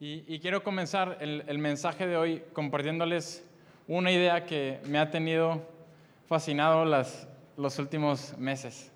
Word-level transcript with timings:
Y, 0.00 0.38
quiero 0.38 0.62
comenzar 0.62 1.18
el, 1.20 1.58
mensaje 1.58 2.06
de 2.06 2.16
hoy 2.16 2.44
compartiéndoles 2.52 3.44
una 3.88 4.12
idea 4.12 4.46
que 4.46 4.78
me 4.86 5.00
ha 5.00 5.10
tenido 5.10 5.60
fascinado 6.28 6.84
los 6.84 7.78
últimos 7.80 8.38
meses. 8.38 8.92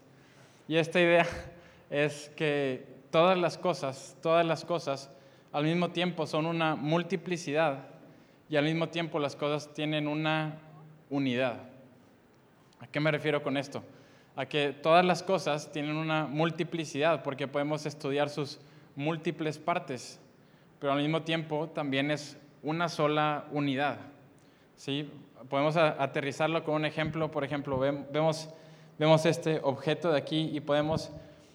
Y 0.68 0.76
esta 0.76 1.00
idea 1.00 1.26
es 1.90 2.30
que 2.36 2.86
todas 3.10 3.36
las 3.36 3.58
cosas, 3.58 4.16
todas 4.22 4.46
las 4.46 4.64
cosas 4.64 5.10
al 5.50 5.64
mismo 5.64 5.90
tiempo 5.90 6.24
son 6.24 6.46
una 6.46 6.76
multiplicidad 6.76 7.80
y 8.48 8.54
al 8.54 8.64
mismo 8.64 8.88
tiempo 8.88 9.18
las 9.18 9.34
cosas 9.34 9.74
tienen 9.74 10.06
una 10.06 10.56
unidad. 11.10 11.64
¿A 12.78 12.86
qué 12.86 13.00
me 13.00 13.10
refiero 13.10 13.42
con 13.42 13.56
esto? 13.56 13.82
A 14.36 14.46
que 14.46 14.72
todas 14.72 15.04
las 15.04 15.24
cosas 15.24 15.72
tienen 15.72 15.96
una 15.96 16.28
multiplicidad 16.28 17.24
porque 17.24 17.48
podemos 17.48 17.86
estudiar 17.86 18.28
sus 18.28 18.60
múltiples 18.94 19.58
partes 19.58 20.20
pero 20.82 20.94
al 20.94 21.00
mismo 21.00 21.22
tiempo 21.22 21.68
también 21.68 22.10
es 22.10 22.36
una 22.60 22.88
sola 22.88 23.44
unidad. 23.52 23.98
¿sí? 24.74 25.08
Podemos 25.48 25.76
aterrizarlo 25.76 26.64
con 26.64 26.74
un 26.74 26.84
ejemplo, 26.84 27.30
por 27.30 27.44
ejemplo, 27.44 27.78
vemos, 27.78 28.48
vemos 28.98 29.24
este 29.24 29.60
objeto 29.62 30.10
de 30.10 30.18
aquí 30.18 30.50
y 30.52 30.58
podemos 30.58 31.12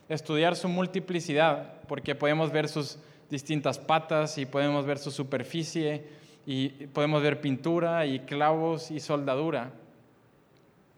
estudiar 0.08 0.55
su 0.55 0.70
multiplicidad 0.70 1.73
porque 1.90 2.16
podemos 2.16 2.54
ver 2.54 2.70
sus 2.70 2.99
distintas 3.30 3.77
patas 3.77 4.38
y 4.38 4.45
podemos 4.45 4.85
ver 4.85 4.98
su 4.98 5.12
superficie 5.12 6.07
y 6.46 6.70
podemos 6.70 7.21
ver 7.21 7.41
pintura 7.41 8.05
y 8.05 8.20
clavos 8.20 8.91
y 8.91 9.02
soldadura 9.02 9.71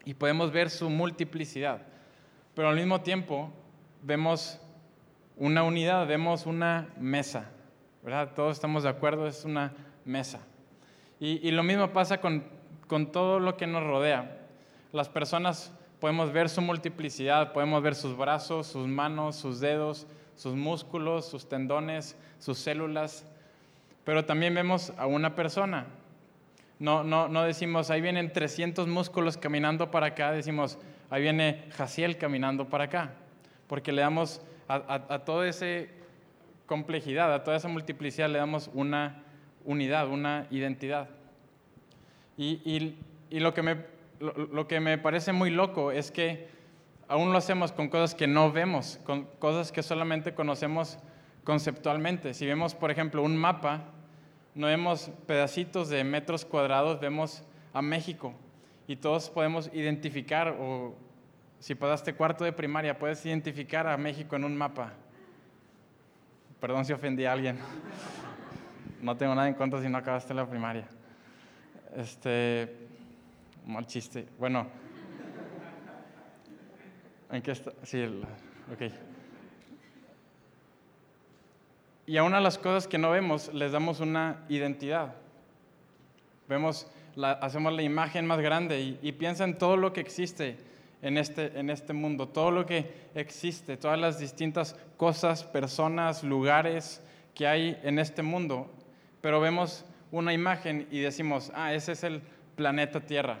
y 0.04 0.14
podemos 0.14 0.52
ver 0.52 0.70
su 0.70 0.88
multiplicidad. 0.88 1.82
Pero 2.54 2.68
al 2.68 2.76
mismo 2.76 3.00
tiempo 3.00 3.50
vemos 4.04 4.60
una 5.36 5.64
unidad, 5.64 6.06
vemos 6.06 6.46
una 6.46 6.90
mesa. 6.96 7.50
¿Verdad? 8.02 8.32
Todos 8.34 8.56
estamos 8.56 8.82
de 8.82 8.88
acuerdo, 8.88 9.26
es 9.26 9.44
una 9.44 9.72
mesa. 10.04 10.40
Y, 11.18 11.50
lo 11.50 11.62
mismo 11.62 11.92
pasa 11.92 12.18
con, 12.18 12.42
todo 13.12 13.40
lo 13.40 13.56
que 13.58 13.66
nos 13.66 13.84
rodea. 13.84 14.38
Las 14.90 15.08
personas 15.10 15.70
podemos 16.00 16.32
ver 16.32 16.48
su 16.48 16.62
multiplicidad, 16.62 17.52
podemos 17.52 17.82
ver 17.82 17.94
sus 17.94 18.16
brazos, 18.16 18.66
sus 18.66 18.88
manos, 18.88 19.36
sus 19.36 19.60
dedos, 19.60 20.06
sus 20.34 20.54
músculos, 20.54 21.28
sus 21.28 21.46
tendones, 21.46 22.16
sus 22.38 22.58
células, 22.58 23.26
pero 24.04 24.24
también 24.24 24.54
vemos 24.54 24.94
a 24.96 25.06
una 25.06 25.34
persona. 25.34 25.86
No, 26.78 27.04
no, 27.04 27.28
no 27.28 27.42
decimos, 27.42 27.90
ahí 27.90 28.00
vienen 28.00 28.32
300 28.32 28.88
músculos 28.88 29.36
caminando 29.36 29.90
para 29.90 30.06
acá, 30.06 30.32
decimos, 30.32 30.78
ahí 31.10 31.20
viene 31.20 31.66
Jaciel 31.72 32.16
caminando 32.16 32.70
para 32.70 32.84
acá, 32.84 33.12
porque 33.66 33.92
le 33.92 34.00
damos 34.00 34.40
a 34.66 35.18
todo 35.24 35.44
ese 35.44 35.99
complejidad, 36.70 37.34
a 37.34 37.42
toda 37.42 37.56
esa 37.56 37.66
multiplicidad 37.66 38.30
le 38.30 38.38
damos 38.38 38.70
una 38.72 39.24
unidad, 39.64 40.06
una 40.06 40.46
identidad. 40.52 41.08
Y, 42.38 42.94
lo, 43.28 43.52
que 43.52 43.62
me, 43.62 43.84
lo, 44.20 44.68
que 44.68 44.78
me 44.78 44.96
parece 44.96 45.32
muy 45.32 45.50
loco 45.50 45.90
es 45.90 46.12
que 46.12 46.46
aún 47.08 47.32
lo 47.32 47.38
hacemos 47.38 47.72
con 47.72 47.88
cosas 47.88 48.14
que 48.14 48.28
no 48.28 48.52
vemos, 48.52 49.00
con 49.02 49.24
cosas 49.40 49.72
que 49.72 49.82
solamente 49.82 50.32
conocemos 50.32 50.98
conceptualmente. 51.42 52.34
Si 52.34 52.46
vemos, 52.46 52.76
por 52.76 52.92
ejemplo, 52.92 53.24
un 53.24 53.36
mapa, 53.36 53.86
no 54.54 54.68
vemos 54.68 55.10
pedacitos 55.26 55.88
de 55.88 56.04
metros 56.04 56.44
cuadrados, 56.44 57.00
vemos 57.00 57.42
a 57.72 57.82
México 57.82 58.32
y 58.86 58.94
todos 58.94 59.28
podemos 59.28 59.68
identificar, 59.74 60.56
o 60.60 60.94
si 61.58 61.74
pasaste 61.74 62.14
cuarto 62.14 62.44
de 62.44 62.52
primaria, 62.52 62.96
puedes 62.96 63.26
identificar 63.26 63.88
a 63.88 63.96
México 63.96 64.36
en 64.36 64.44
un 64.44 64.56
mapa. 64.56 64.94
Perdón 66.60 66.84
si 66.84 66.92
ofendí 66.92 67.24
a 67.24 67.32
alguien. 67.32 67.58
No 69.00 69.16
tengo 69.16 69.34
nada 69.34 69.48
en 69.48 69.54
contra 69.54 69.80
si 69.80 69.88
no 69.88 69.96
acabaste 69.96 70.34
la 70.34 70.46
primaria. 70.46 70.86
Este, 71.96 72.88
mal 73.66 73.86
chiste. 73.86 74.26
Bueno, 74.38 74.66
¿en 77.30 77.40
qué 77.40 77.52
está? 77.52 77.72
Sí, 77.82 78.04
ok. 78.72 78.92
Y 82.06 82.16
a 82.18 82.24
una 82.24 82.36
de 82.36 82.42
las 82.42 82.58
cosas 82.58 82.86
que 82.86 82.98
no 82.98 83.10
vemos 83.10 83.52
les 83.54 83.72
damos 83.72 84.00
una 84.00 84.44
identidad. 84.50 85.14
Vemos, 86.46 86.86
hacemos 87.40 87.72
la 87.72 87.82
imagen 87.82 88.26
más 88.26 88.40
grande 88.40 88.80
y, 88.80 88.98
y 89.00 89.12
piensa 89.12 89.44
en 89.44 89.56
todo 89.56 89.78
lo 89.78 89.92
que 89.94 90.00
existe 90.00 90.69
en 91.02 91.16
este, 91.16 91.58
en 91.58 91.70
este 91.70 91.92
mundo, 91.92 92.28
todo 92.28 92.50
lo 92.50 92.66
que 92.66 92.92
existe, 93.14 93.76
todas 93.76 93.98
las 93.98 94.18
distintas 94.18 94.76
cosas, 94.96 95.44
personas, 95.44 96.22
lugares 96.22 97.02
que 97.34 97.46
hay 97.46 97.78
en 97.82 97.98
este 97.98 98.22
mundo, 98.22 98.70
pero 99.20 99.40
vemos 99.40 99.84
una 100.12 100.32
imagen 100.32 100.86
y 100.90 101.00
decimos, 101.00 101.52
ah, 101.54 101.72
ese 101.72 101.92
es 101.92 102.04
el 102.04 102.22
planeta 102.56 103.00
Tierra. 103.00 103.38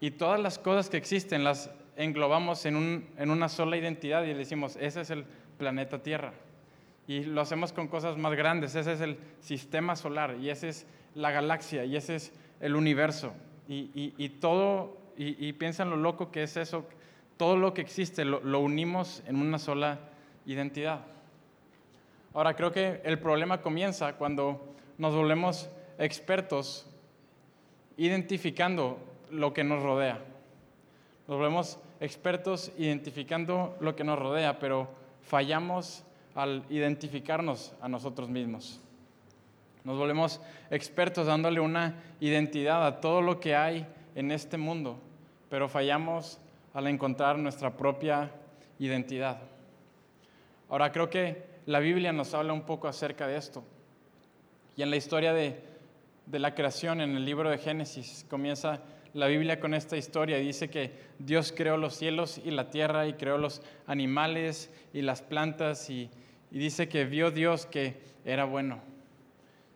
Y 0.00 0.12
todas 0.12 0.40
las 0.40 0.58
cosas 0.58 0.88
que 0.88 0.96
existen 0.96 1.44
las 1.44 1.70
englobamos 1.96 2.64
en, 2.66 2.76
un, 2.76 3.08
en 3.16 3.30
una 3.30 3.48
sola 3.48 3.76
identidad 3.76 4.24
y 4.24 4.34
decimos, 4.34 4.76
ese 4.80 5.00
es 5.00 5.10
el 5.10 5.24
planeta 5.58 6.02
Tierra. 6.02 6.32
Y 7.06 7.24
lo 7.24 7.40
hacemos 7.40 7.72
con 7.72 7.88
cosas 7.88 8.16
más 8.16 8.34
grandes, 8.34 8.74
ese 8.74 8.92
es 8.92 9.00
el 9.00 9.18
sistema 9.40 9.96
solar 9.96 10.36
y 10.40 10.50
esa 10.50 10.68
es 10.68 10.86
la 11.14 11.30
galaxia 11.30 11.84
y 11.84 11.96
ese 11.96 12.16
es 12.16 12.32
el 12.60 12.76
universo. 12.76 13.32
Y, 13.68 13.90
y, 13.94 14.14
y 14.16 14.28
todo 14.28 14.97
y, 15.20 15.52
piensan 15.54 15.90
lo 15.90 15.96
loco 15.96 16.30
que 16.30 16.44
es 16.44 16.56
eso. 16.56 16.84
Todo 17.36 17.56
lo 17.56 17.74
que 17.74 17.80
existe 17.80 18.24
lo, 18.24 18.60
unimos 18.60 19.22
en 19.26 19.36
una 19.36 19.58
sola 19.58 19.98
identidad. 20.46 21.00
Ahora, 22.32 22.54
creo 22.54 22.70
que 22.70 23.00
el 23.04 23.18
problema 23.18 23.60
comienza 23.60 24.12
cuando 24.12 24.74
nos 24.96 25.14
volvemos 25.14 25.68
expertos 25.98 26.86
identificando 27.96 28.98
lo 29.30 29.52
que 29.52 29.64
nos 29.64 29.82
rodea. 29.82 30.20
Nos 31.26 31.36
volvemos 31.36 31.80
expertos 31.98 32.70
identificando 32.78 33.76
lo 33.80 33.96
que 33.96 34.04
nos 34.04 34.20
rodea, 34.20 34.60
pero 34.60 34.88
fallamos 35.22 36.04
al 36.36 36.64
identificarnos 36.70 37.74
a 37.80 37.88
nosotros 37.88 38.28
mismos. 38.28 38.80
Nos 39.82 39.98
volvemos 39.98 40.40
expertos 40.70 41.26
dándole 41.26 41.58
una 41.58 41.96
identidad 42.20 42.86
a 42.86 43.00
todo 43.00 43.20
lo 43.20 43.40
que 43.40 43.56
hay 43.56 43.84
en 44.14 44.30
este 44.30 44.56
mundo, 44.56 45.00
pero 45.48 45.68
fallamos 45.68 46.38
al 46.74 46.86
encontrar 46.86 47.38
nuestra 47.38 47.76
propia 47.76 48.30
identidad. 48.78 49.40
Ahora 50.68 50.92
creo 50.92 51.08
que 51.08 51.44
la 51.66 51.80
Biblia 51.80 52.12
nos 52.12 52.34
habla 52.34 52.52
un 52.52 52.62
poco 52.62 52.88
acerca 52.88 53.26
de 53.26 53.36
esto. 53.36 53.62
Y 54.76 54.82
en 54.82 54.90
la 54.90 54.96
historia 54.96 55.32
de, 55.32 55.60
la 56.30 56.54
creación, 56.54 57.00
en 57.00 57.16
el 57.16 57.24
libro 57.24 57.50
de 57.50 57.58
Génesis, 57.58 58.24
comienza 58.30 58.80
la 59.12 59.26
Biblia 59.26 59.58
con 59.58 59.74
esta 59.74 59.96
historia 59.96 60.38
y 60.38 60.46
dice 60.46 60.70
que 60.70 60.92
Dios 61.18 61.52
creó 61.54 61.76
los 61.76 61.94
cielos 61.94 62.40
y 62.44 62.52
la 62.52 62.70
tierra 62.70 63.06
y 63.06 63.14
creó 63.14 63.38
los 63.38 63.60
animales 63.86 64.70
y 64.92 65.02
las 65.02 65.20
plantas 65.20 65.90
y, 65.90 66.10
dice 66.50 66.88
que 66.88 67.04
vio 67.04 67.30
Dios 67.30 67.66
que 67.66 68.00
era 68.24 68.44
bueno. 68.44 68.80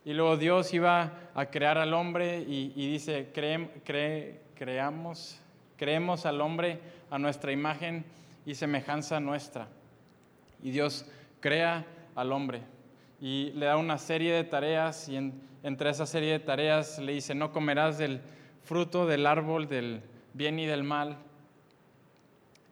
Y 0.05 0.15
luego 0.15 0.37
Dios 0.37 0.73
iba 0.73 1.31
a 1.35 1.47
crear 1.47 1.79
al 1.79 1.93
hombre 1.95 2.41
y, 2.41 2.91
dice, 2.91 3.33
creamos 4.55 5.42
Creemos 5.83 6.27
al 6.27 6.41
hombre 6.41 6.79
a 7.11 7.19
nuestra 7.19 7.51
imagen 7.51 8.05
y 8.47 8.55
semejanza 8.55 9.19
nuestra. 9.19 9.67
Y 10.63 10.71
Dios 10.71 11.11
crea 11.41 11.85
al 12.15 12.31
hombre 12.31 12.63
y 13.21 13.51
le 13.57 13.67
da 13.67 13.77
una 13.77 13.99
serie 13.99 14.33
de 14.33 14.45
tareas 14.45 15.09
y 15.09 15.17
entre 15.65 15.91
esa 15.91 16.07
serie 16.07 16.31
de 16.31 16.39
tareas 16.39 17.01
le 17.01 17.15
dice, 17.15 17.35
no 17.35 17.51
comerás 17.51 17.99
del 17.99 18.21
fruto 18.63 19.09
del 19.09 19.27
árbol 19.27 19.67
del 19.67 20.03
bien 20.35 20.61
y 20.61 20.67
del 20.67 20.85
mal. 20.85 21.17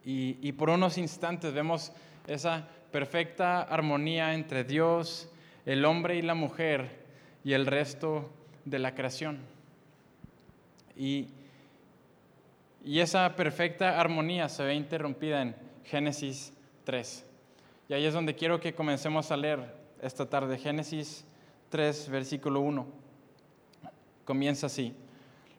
Y, 0.05 0.37
y 0.41 0.53
por 0.53 0.69
unos 0.69 0.97
instantes 0.97 1.51
vemos 1.51 1.91
esa 2.27 2.65
perfecta 2.93 3.61
armonía 3.61 4.33
entre 4.35 4.63
Dios, 4.63 5.29
el 5.65 5.83
hombre 5.83 6.15
y 6.15 6.21
la 6.21 6.33
mujer 6.33 7.03
y 7.43 7.51
el 7.51 7.65
resto 7.65 8.31
de 8.63 8.79
la 8.79 8.95
creación. 8.95 9.39
Y 10.95 11.27
y 12.83 12.99
esa 12.99 13.35
perfecta 13.35 13.99
armonía 13.99 14.49
se 14.49 14.63
ve 14.63 14.73
interrumpida 14.73 15.41
en 15.41 15.55
Génesis 15.85 16.53
3. 16.83 17.25
Y 17.89 17.93
ahí 17.93 18.05
es 18.05 18.13
donde 18.13 18.35
quiero 18.35 18.59
que 18.59 18.73
comencemos 18.73 19.31
a 19.31 19.37
leer 19.37 19.75
esta 20.01 20.27
tarde. 20.29 20.57
Génesis 20.57 21.25
3, 21.69 22.09
versículo 22.09 22.61
1. 22.61 22.87
Comienza 24.25 24.67
así. 24.67 24.95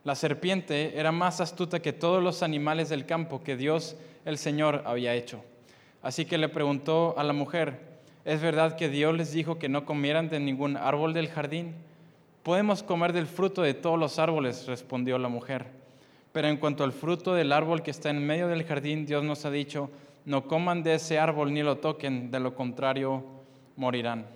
La 0.05 0.15
serpiente 0.17 0.99
era 0.99 1.13
más 1.13 1.41
astuta 1.41 1.81
que 1.81 1.93
todos 1.93 2.23
los 2.23 2.43
animales 2.43 2.89
del 2.89 3.07
campo 3.07 3.43
que 3.43 3.57
Dios 3.57 3.97
el 4.25 4.37
Señor 4.37 4.83
había 4.85 5.15
hecho. 5.15 5.45
Así 6.03 6.25
que 6.25 6.39
le 6.39 6.49
preguntó 6.49 7.15
a 7.17 7.23
la 7.23 7.33
mujer, 7.33 7.79
¿es 8.25 8.41
verdad 8.41 8.77
que 8.77 8.89
Dios 8.89 9.17
les 9.17 9.33
dijo 9.33 9.59
que 9.61 9.69
no 9.69 9.85
comieran 9.85 10.29
de 10.29 10.41
ningún 10.41 10.77
árbol 10.77 11.13
del 11.13 11.29
jardín? 11.29 11.75
Podemos 12.43 12.83
comer 12.83 13.13
del 13.13 13.27
fruto 13.29 13.63
de 13.63 13.75
todos 13.75 13.99
los 13.99 14.19
árboles, 14.19 14.67
respondió 14.67 15.19
la 15.19 15.29
mujer. 15.29 15.82
Pero 16.33 16.49
en 16.49 16.57
cuanto 16.57 16.83
al 16.85 16.93
fruto 16.93 17.35
del 17.35 17.53
árbol 17.53 17.83
que 17.83 17.91
está 17.91 18.11
en 18.11 18.27
medio 18.27 18.49
del 18.49 18.65
jardín, 18.65 19.05
Dios 19.07 19.23
nos 19.23 19.45
ha 19.45 19.51
dicho, 19.51 19.91
no 20.25 20.47
coman 20.47 20.83
de 20.83 20.95
ese 20.95 21.19
árbol 21.19 21.53
ni 21.53 21.63
lo 21.63 21.79
toquen, 21.79 22.31
de 22.31 22.41
lo 22.41 22.55
contrario 22.55 23.25
morirán. 23.77 24.27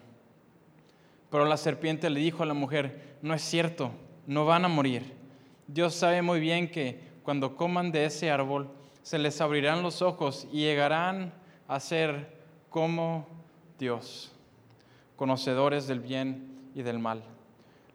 Pero 1.31 1.47
la 1.47 1.57
serpiente 1.57 2.11
le 2.11 2.21
dijo 2.21 2.43
a 2.43 2.47
la 2.47 2.55
mujer, 2.55 3.17
no 3.23 3.35
es 3.35 3.43
cierto, 3.43 3.91
no 4.27 4.45
van 4.45 4.65
a 4.65 4.69
morir. 4.69 5.15
Dios 5.67 5.95
sabe 5.95 6.23
muy 6.23 6.41
bien 6.41 6.71
que 6.71 7.01
cuando 7.23 7.57
coman 7.57 7.91
de 7.91 8.05
ese 8.05 8.31
árbol, 8.31 8.69
se 9.03 9.19
les 9.19 9.41
abrirán 9.41 9.83
los 9.83 10.03
ojos 10.03 10.47
y 10.53 10.61
llegarán 10.61 11.33
a 11.69 11.81
ser 11.81 12.37
como 12.71 13.27
Dios, 13.79 14.33
conocedores 15.17 15.87
del 15.87 16.01
bien 16.01 16.71
y 16.75 16.83
del 16.83 16.99
mal. 16.99 17.23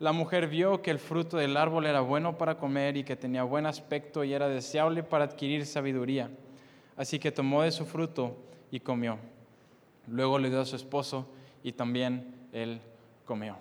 La 0.02 0.14
mujer 0.14 0.48
vio 0.48 0.82
que 0.82 0.90
el 0.90 0.98
fruto 0.98 1.38
del 1.38 1.56
árbol 1.56 1.86
era 1.86 2.00
bueno 2.02 2.36
para 2.36 2.58
comer 2.58 2.98
y 2.98 3.04
que 3.04 3.16
tenía 3.16 3.44
buen 3.44 3.68
aspecto 3.68 4.24
y 4.24 4.34
era 4.34 4.50
deseable 4.50 5.04
para 5.04 5.26
adquirir 5.26 5.64
sabiduría. 5.64 6.28
Así 6.98 7.20
que 7.20 7.32
tomó 7.32 7.62
de 7.62 7.70
su 7.70 7.86
fruto 7.86 8.36
y 8.72 8.80
comió. 8.80 9.20
Luego 10.08 10.40
le 10.40 10.50
dio 10.50 10.60
a 10.60 10.66
su 10.66 10.76
esposo 10.76 11.28
y 11.62 11.74
también 11.74 12.34
él 12.52 12.82
comió. 13.26 13.58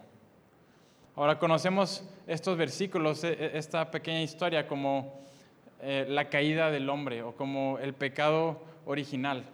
Ahora 1.14 1.38
conocemos 1.38 2.08
estos 2.26 2.56
versículos, 2.56 3.22
e, 3.22 3.32
e, 3.32 3.58
esta 3.58 3.90
pequeña 3.90 4.22
historia 4.22 4.66
como 4.66 5.20
eh, 5.82 6.06
la 6.08 6.31
caída 6.31 6.70
del 6.70 6.88
hombre 6.88 7.22
o 7.22 7.37
como 7.37 7.78
el 7.81 7.92
pecado 7.92 8.62
original. 8.87 9.44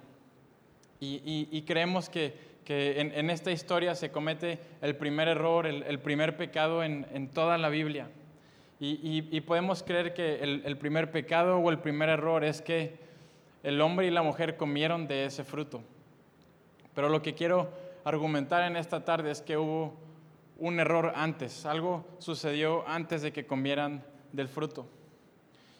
y 1.00 1.62
creemos 1.62 2.08
que 2.08 2.45
que 2.66 3.00
en, 3.00 3.30
esta 3.30 3.52
historia 3.52 3.94
se 3.94 4.10
comete 4.10 4.58
el 4.82 4.96
primer 4.96 5.28
error, 5.28 5.68
el, 5.68 6.00
primer 6.00 6.36
pecado 6.36 6.82
en, 6.82 7.30
toda 7.32 7.58
la 7.58 7.68
Biblia. 7.68 8.10
Y, 8.80 9.40
podemos 9.42 9.84
creer 9.84 10.12
que 10.12 10.40
el, 10.42 10.76
primer 10.76 11.12
pecado 11.12 11.58
o 11.58 11.70
el 11.70 11.78
primer 11.78 12.08
error 12.08 12.42
es 12.42 12.60
que 12.60 12.98
el 13.62 13.80
hombre 13.80 14.08
y 14.08 14.10
la 14.10 14.22
mujer 14.22 14.56
comieron 14.56 15.06
de 15.06 15.26
ese 15.26 15.44
fruto. 15.44 15.80
Pero 16.92 17.08
lo 17.08 17.22
que 17.22 17.34
quiero 17.34 17.70
argumentar 18.04 18.64
en 18.64 18.76
esta 18.76 19.04
tarde 19.04 19.30
es 19.30 19.40
que 19.40 19.56
hubo 19.56 19.94
un 20.58 20.80
error 20.80 21.12
antes, 21.14 21.66
algo 21.66 22.04
sucedió 22.18 22.86
antes 22.88 23.22
de 23.22 23.32
que 23.32 23.46
comieran 23.46 24.02
del 24.32 24.48
fruto. 24.48 24.88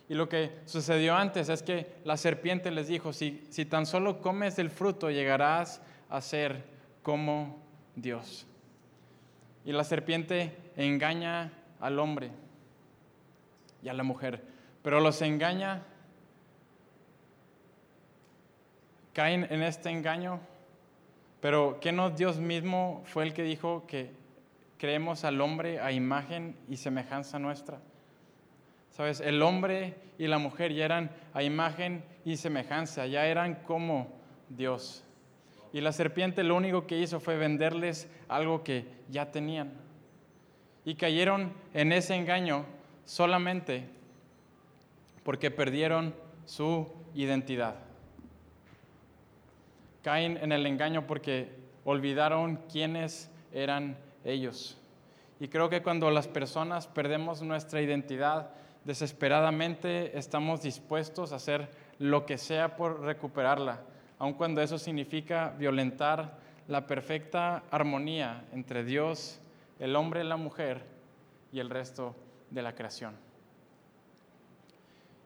Y 0.09 0.15
lo 0.15 0.29
que 0.29 0.53
sucedió 0.67 1.17
antes 1.17 1.49
es 1.49 1.65
que 1.65 1.95
la 2.05 2.17
serpiente 2.17 2.71
les 2.71 2.87
dijo, 2.87 3.13
si, 3.13 3.45
si 3.51 3.65
tan 3.65 3.87
solo 3.87 4.21
comes 4.21 4.55
del 4.55 4.71
fruto 4.71 5.11
llegarás 5.11 5.83
a 6.09 6.21
ser 6.21 6.76
como 7.07 7.57
Dios. 7.95 8.49
Y 9.65 9.71
la 9.71 9.85
serpiente 9.85 10.57
engaña 10.77 11.53
al 11.79 12.01
hombre 12.01 12.33
y 13.81 13.89
a 13.89 13.93
la 13.93 14.03
mujer, 14.03 14.43
pero 14.83 14.99
los 14.99 15.23
engaña, 15.23 15.85
caen 19.13 19.47
en 19.51 19.63
este 19.63 19.89
engaño, 19.91 20.41
pero 21.41 21.79
que 21.79 21.93
no 21.93 22.11
Dios 22.11 22.39
mismo 22.39 23.05
fue 23.05 23.23
el 23.23 23.35
que 23.35 23.45
dijo 23.45 23.87
que 23.87 24.11
creemos 24.77 25.23
al 25.23 25.41
hombre 25.41 25.79
a 25.79 25.93
imagen 25.93 26.57
y 26.69 26.77
semejanza 26.77 27.39
nuestra. 27.39 27.79
Sabes, 28.91 29.21
el 29.21 29.43
hombre 29.43 29.95
y 30.19 30.27
la 30.27 30.39
mujer 30.39 30.73
ya 30.73 30.85
eran 30.85 31.13
a 31.35 31.45
imagen 31.45 32.05
y 32.25 32.37
semejanza, 32.37 33.07
ya 33.07 33.29
eran 33.29 33.55
como 33.63 34.09
Dios. 34.49 35.06
Y 35.77 35.83
la 35.83 35.93
serpiente 35.93 36.43
lo 36.43 36.57
único 36.57 36.87
que 36.87 36.99
hizo 36.99 37.21
fue 37.21 37.37
venderles 37.37 38.09
algo 38.29 38.65
que 38.65 38.87
ya 39.11 39.31
tenían. 39.31 39.75
Y 40.87 40.95
cayeron 40.95 41.53
en 41.75 41.93
ese 41.93 42.15
engaño 42.15 42.65
solamente 43.05 43.87
porque 45.23 45.51
perdieron 45.51 46.15
su 46.47 46.91
identidad. 47.15 47.75
Caen 50.03 50.39
en 50.39 50.51
el 50.51 50.65
engaño 50.65 51.07
porque 51.07 51.51
olvidaron 51.85 52.57
quiénes 52.73 53.31
eran 53.53 53.99
ellos. 54.25 54.79
Y 55.41 55.49
creo 55.49 55.69
que 55.69 55.83
cuando 55.83 56.11
las 56.11 56.27
personas 56.27 56.87
perdemos 56.87 57.43
nuestra 57.43 57.83
identidad, 57.83 58.49
desesperadamente 58.87 60.17
estamos 60.17 60.63
dispuestos 60.63 61.33
a 61.33 61.37
hacer 61.37 61.69
lo 61.99 62.25
que 62.25 62.39
sea 62.39 62.77
por 62.77 63.03
recuperarla 63.03 63.83
aun 64.19 64.35
cuando 64.35 64.61
eso 64.61 64.79
significa 64.79 65.55
violentar 65.59 66.39
la 66.69 66.87
perfecta 66.87 67.63
armonía 67.71 68.45
entre 68.53 68.85
Dios, 68.85 69.41
el 69.79 69.95
hombre, 69.95 70.25
la 70.25 70.37
mujer 70.37 70.85
y 71.53 71.61
el 71.61 71.71
resto 71.71 72.15
de 72.51 72.63
la 72.63 72.75
creación. 72.75 73.15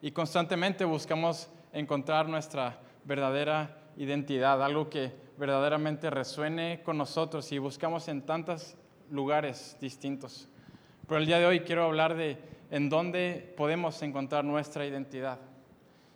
Y 0.01 0.11
constantemente 0.11 0.83
buscamos 0.85 1.49
encontrar 1.73 2.27
nuestra 2.27 2.79
verdadera 3.05 3.77
identidad, 3.97 4.63
algo 4.63 4.89
que 4.89 5.11
verdaderamente 5.37 6.09
resuene 6.09 6.81
con 6.83 6.97
nosotros 6.97 7.51
y 7.51 7.57
buscamos 7.57 8.07
en 8.07 8.21
tantos 8.23 8.75
lugares 9.09 9.77
distintos. 9.79 10.47
Pero 11.07 11.19
el 11.19 11.25
día 11.25 11.39
de 11.39 11.45
hoy 11.45 11.61
quiero 11.61 11.85
hablar 11.85 12.15
de 12.15 12.37
en 12.69 12.89
dónde 12.89 13.53
podemos 13.57 14.01
encontrar 14.01 14.45
nuestra 14.45 14.85
identidad. 14.85 15.39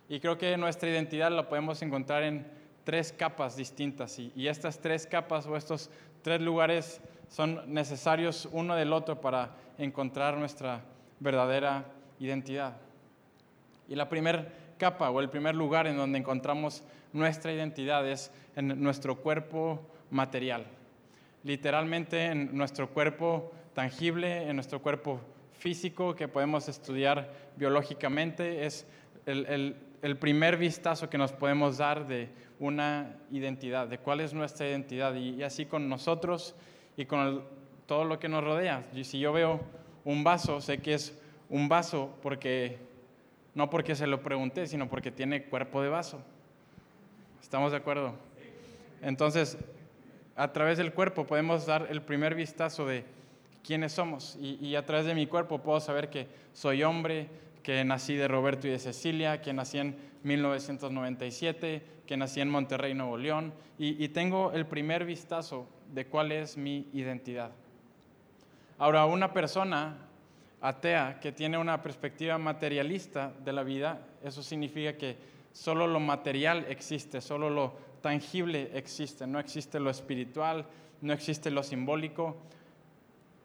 Y 0.08 0.20
creo 0.20 0.38
que 0.38 0.56
nuestra 0.56 0.88
identidad 0.88 1.30
la 1.30 1.48
podemos 1.48 1.82
encontrar 1.82 2.22
en 2.22 2.46
tres 2.86 3.12
capas 3.12 3.56
distintas 3.56 4.16
y, 4.20 4.46
estas 4.46 4.78
tres 4.78 5.08
capas 5.08 5.44
o 5.46 5.56
estos 5.56 5.90
tres 6.22 6.40
lugares 6.40 7.00
son 7.28 7.60
necesarios 7.66 8.48
uno 8.52 8.76
del 8.76 8.92
otro 8.92 9.20
para 9.20 9.56
encontrar 9.76 10.36
nuestra 10.36 10.84
verdadera 11.18 11.84
identidad. 12.20 12.76
Y 13.88 13.96
la 13.96 14.08
primera 14.08 14.52
capa 14.78 15.10
o 15.10 15.18
el 15.18 15.28
primer 15.28 15.56
lugar 15.56 15.88
en 15.88 15.96
donde 15.96 16.16
encontramos 16.20 16.84
nuestra 17.12 17.52
identidad 17.52 18.08
es 18.08 18.30
en 18.54 18.80
nuestro 18.80 19.16
cuerpo 19.16 19.84
material. 20.10 20.64
Literalmente 21.42 22.26
en 22.26 22.56
nuestro 22.56 22.90
cuerpo 22.90 23.52
tangible, 23.74 24.48
en 24.48 24.54
nuestro 24.54 24.80
cuerpo 24.80 25.20
físico 25.58 26.14
que 26.14 26.28
podemos 26.28 26.68
estudiar 26.68 27.32
biológicamente, 27.56 28.64
es 28.64 28.86
el, 29.26 29.44
el 29.46 29.76
primer 30.14 30.56
vistazo 30.56 31.10
que 31.10 31.18
nos 31.18 31.32
podemos 31.32 31.78
dar 31.78 32.06
de 32.06 32.28
una 32.60 33.16
identidad, 33.32 33.88
de 33.88 33.98
cuál 33.98 34.20
es 34.20 34.32
nuestra 34.32 34.68
identidad, 34.68 35.14
y, 35.16 35.42
así 35.42 35.66
con 35.66 35.88
nosotros 35.88 36.54
y 36.96 37.06
con 37.06 37.42
todo 37.86 38.04
lo 38.04 38.20
que 38.20 38.28
nos 38.28 38.44
rodea. 38.44 38.86
Y 38.94 39.02
si 39.02 39.18
yo 39.18 39.32
veo 39.32 39.60
un 40.04 40.22
vaso, 40.22 40.60
sé 40.60 40.78
que 40.78 40.94
es 40.94 41.18
un 41.48 41.68
vaso 41.68 42.14
porque, 42.22 42.78
no 43.54 43.68
porque 43.68 43.96
se 43.96 44.06
lo 44.06 44.22
pregunté, 44.22 44.68
sino 44.68 44.88
porque 44.88 45.10
tiene 45.10 45.44
cuerpo 45.46 45.82
de 45.82 45.88
vaso. 45.88 46.20
¿Estamos 47.42 47.72
de 47.72 47.78
acuerdo? 47.78 48.14
Entonces, 49.02 49.58
a 50.36 50.52
través 50.52 50.78
del 50.78 50.92
cuerpo 50.92 51.26
podemos 51.26 51.66
dar 51.66 51.88
el 51.90 52.02
primer 52.02 52.36
vistazo 52.36 52.86
de 52.86 53.04
quiénes 53.64 53.92
somos, 53.92 54.36
y 54.40 54.76
a 54.76 54.86
través 54.86 55.06
de 55.06 55.14
mi 55.16 55.26
cuerpo 55.26 55.58
puedo 55.58 55.80
saber 55.80 56.08
que 56.08 56.28
soy 56.52 56.84
hombre, 56.84 57.28
que 57.66 57.84
nací 57.84 58.14
de 58.14 58.28
Roberto 58.28 58.68
y 58.68 58.70
de 58.70 58.78
Cecilia, 58.78 59.42
que 59.42 59.52
nací 59.52 59.78
en 59.78 59.96
1997, 60.22 61.82
que 62.06 62.16
nací 62.16 62.40
en 62.40 62.48
Monterrey, 62.48 62.94
Nuevo 62.94 63.18
León, 63.18 63.52
y, 63.76 64.06
tengo 64.10 64.52
el 64.52 64.66
primer 64.66 65.04
vistazo 65.04 65.66
de 65.92 66.06
cuál 66.06 66.30
es 66.30 66.56
mi 66.56 66.86
identidad. 66.92 67.50
Ahora, 68.78 69.04
una 69.06 69.32
persona 69.32 69.96
atea 70.60 71.18
que 71.18 71.32
tiene 71.32 71.58
una 71.58 71.82
perspectiva 71.82 72.38
materialista 72.38 73.32
de 73.44 73.52
la 73.52 73.64
vida, 73.64 74.00
eso 74.22 74.44
significa 74.44 74.96
que 74.96 75.16
solo 75.52 75.88
lo 75.88 75.98
material 75.98 76.66
existe, 76.68 77.20
solo 77.20 77.50
lo 77.50 77.72
tangible 78.00 78.70
existe, 78.74 79.26
no 79.26 79.40
existe 79.40 79.80
lo 79.80 79.90
espiritual, 79.90 80.66
no 81.00 81.12
existe 81.12 81.50
lo 81.50 81.64
simbólico, 81.64 82.36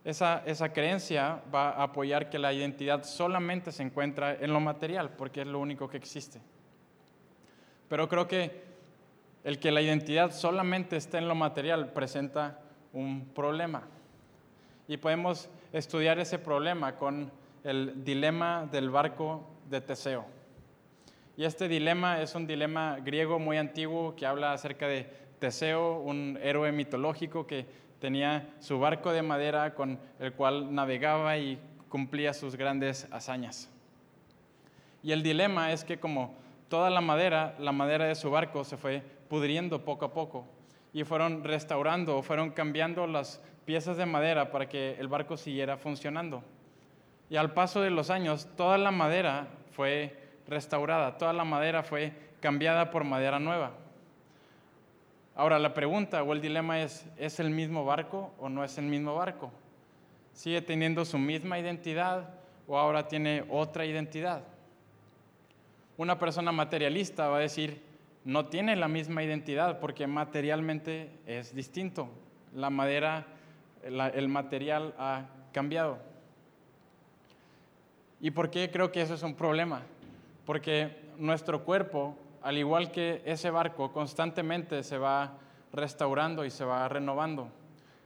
esa, 0.03 0.74
creencia 0.74 1.41
va 1.53 1.70
a 1.72 1.84
apoyar 1.84 2.29
que 2.29 2.39
la 2.39 2.53
identidad 2.53 3.03
solamente 3.03 3.72
se 3.72 3.84
encuentra 3.84 4.34
en 4.34 4.51
lo 4.51 4.60
material, 4.60 5.12
porque 5.12 5.41
es 5.41 5.48
lo 5.48 5.60
único 5.60 5.88
que 5.88 5.98
existe. 5.98 6.41
Pero 7.88 8.10
creo 8.10 8.27
que 8.27 8.63
el 9.43 9.60
que 9.60 9.72
la 9.72 9.81
identidad 9.81 10.31
solamente 10.31 10.98
esté 10.98 11.17
en 11.20 11.27
lo 11.27 11.36
material 11.36 11.93
presenta 11.93 12.60
un 12.93 13.25
problema. 13.34 13.84
Y 14.88 14.98
podemos 14.98 15.50
estudiar 15.72 16.20
ese 16.20 16.39
problema 16.39 16.96
con 16.96 17.31
el 17.63 18.03
dilema 18.03 18.67
del 18.72 18.89
barco 18.89 19.48
de 19.70 19.81
Teseo. 19.81 20.25
Y 21.38 21.46
este 21.46 21.67
dilema 21.67 22.22
es 22.22 22.34
un 22.36 22.48
dilema 22.48 22.98
griego 23.00 23.39
muy 23.39 23.58
antiguo 23.58 24.15
que 24.15 24.25
habla 24.25 24.53
acerca 24.53 24.88
de 24.88 25.08
Teseo, 25.39 26.00
un 26.00 26.38
héroe 26.41 26.72
mitológico 26.72 27.48
que 27.48 27.65
tenía 28.01 28.50
su 28.60 28.79
barco 28.79 29.13
de 29.13 29.22
madera 29.22 29.75
con 29.75 30.00
el 30.20 30.34
cual 30.34 30.74
navegaba 30.74 31.38
y 31.38 31.60
cumplía 31.88 32.34
sus 32.34 32.55
grandes 32.55 33.08
hazañas. 33.12 33.70
Y 35.03 35.12
el 35.12 35.22
dilema 35.22 35.72
es 35.72 35.84
que 35.84 36.00
como 36.00 36.34
toda 36.67 36.89
la 36.89 37.00
madera, 37.00 37.55
la 37.60 37.72
madera 37.72 38.05
de 38.05 38.15
su 38.15 38.31
barco 38.31 38.63
se 38.63 38.75
fue 38.75 39.03
pudriendo 39.29 39.86
poco 39.86 40.05
a 40.05 40.13
poco 40.13 40.46
y 40.93 41.03
fueron 41.03 41.43
restaurando 41.43 42.17
o 42.17 42.24
fueron 42.24 42.50
cambiando 42.50 43.05
las 43.05 43.39
piezas 43.65 43.98
de 43.98 44.05
madera 44.08 44.51
para 44.51 44.67
que 44.67 44.96
el 45.00 45.08
barco 45.08 45.38
siguiera 45.38 45.77
funcionando. 45.77 46.43
Y 47.29 47.36
al 47.38 47.53
paso 47.53 47.81
de 47.81 47.91
los 47.91 48.10
años, 48.10 48.48
toda 48.58 48.77
la 48.79 48.91
madera 48.91 49.48
fue 49.72 50.17
restaurada, 50.48 51.17
toda 51.17 51.34
la 51.34 51.46
madera 51.46 51.84
fue 51.84 52.13
cambiada 52.39 52.89
por 52.89 53.03
madera 53.03 53.39
nueva. 53.39 53.72
Ahora 55.41 55.57
la 55.57 55.74
pregunta 55.74 56.21
o 56.21 56.33
el 56.33 56.39
dilema 56.39 56.83
es, 56.83 57.03
¿es 57.17 57.39
el 57.39 57.50
mismo 57.50 57.83
barco 57.83 58.31
o 58.38 58.48
no 58.48 58.63
es 58.63 58.77
el 58.77 58.86
mismo 58.86 59.15
barco? 59.15 59.51
¿Sigue 60.33 60.62
teniendo 60.62 61.03
su 61.03 61.17
misma 61.17 61.57
identidad 61.57 62.29
o 62.67 62.77
ahora 62.77 63.07
tiene 63.07 63.43
otra 63.50 63.83
identidad? 63.83 64.43
Una 65.98 66.19
persona 66.19 66.51
materialista 66.51 67.27
va 67.27 67.38
a 67.38 67.39
decir, 67.39 67.81
no 68.24 68.50
tiene 68.50 68.75
la 68.75 68.88
misma 68.88 69.24
identidad 69.24 69.79
porque 69.79 70.05
materialmente 70.05 71.10
es 71.25 71.55
distinto. 71.55 72.07
La 72.53 72.69
madera, 72.69 73.25
el 73.81 74.27
material 74.27 74.93
ha 75.00 75.25
cambiado. 75.51 75.98
¿Y 78.19 78.29
por 78.29 78.51
qué 78.51 78.69
creo 78.69 78.91
que 78.91 79.01
eso 79.01 79.15
es 79.15 79.24
un 79.24 79.33
problema? 79.33 79.81
Porque 80.45 80.98
nuestro 81.17 81.63
cuerpo, 81.63 82.15
al 82.41 82.57
igual 82.57 82.91
que 82.91 83.21
ese 83.25 83.50
barco, 83.50 83.91
constantemente 83.91 84.83
se 84.83 84.98
va 84.98 85.38
restaurando 85.71 86.43
y 86.45 86.50
se 86.50 86.65
va 86.65 86.88
renovando. 86.88 87.50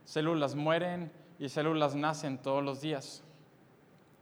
Células 0.03 0.55
mueren 0.55 1.11
y 1.39 1.49
células 1.49 1.95
nacen 1.95 2.37
todos 2.37 2.63
los 2.63 2.81
días. 2.81 3.23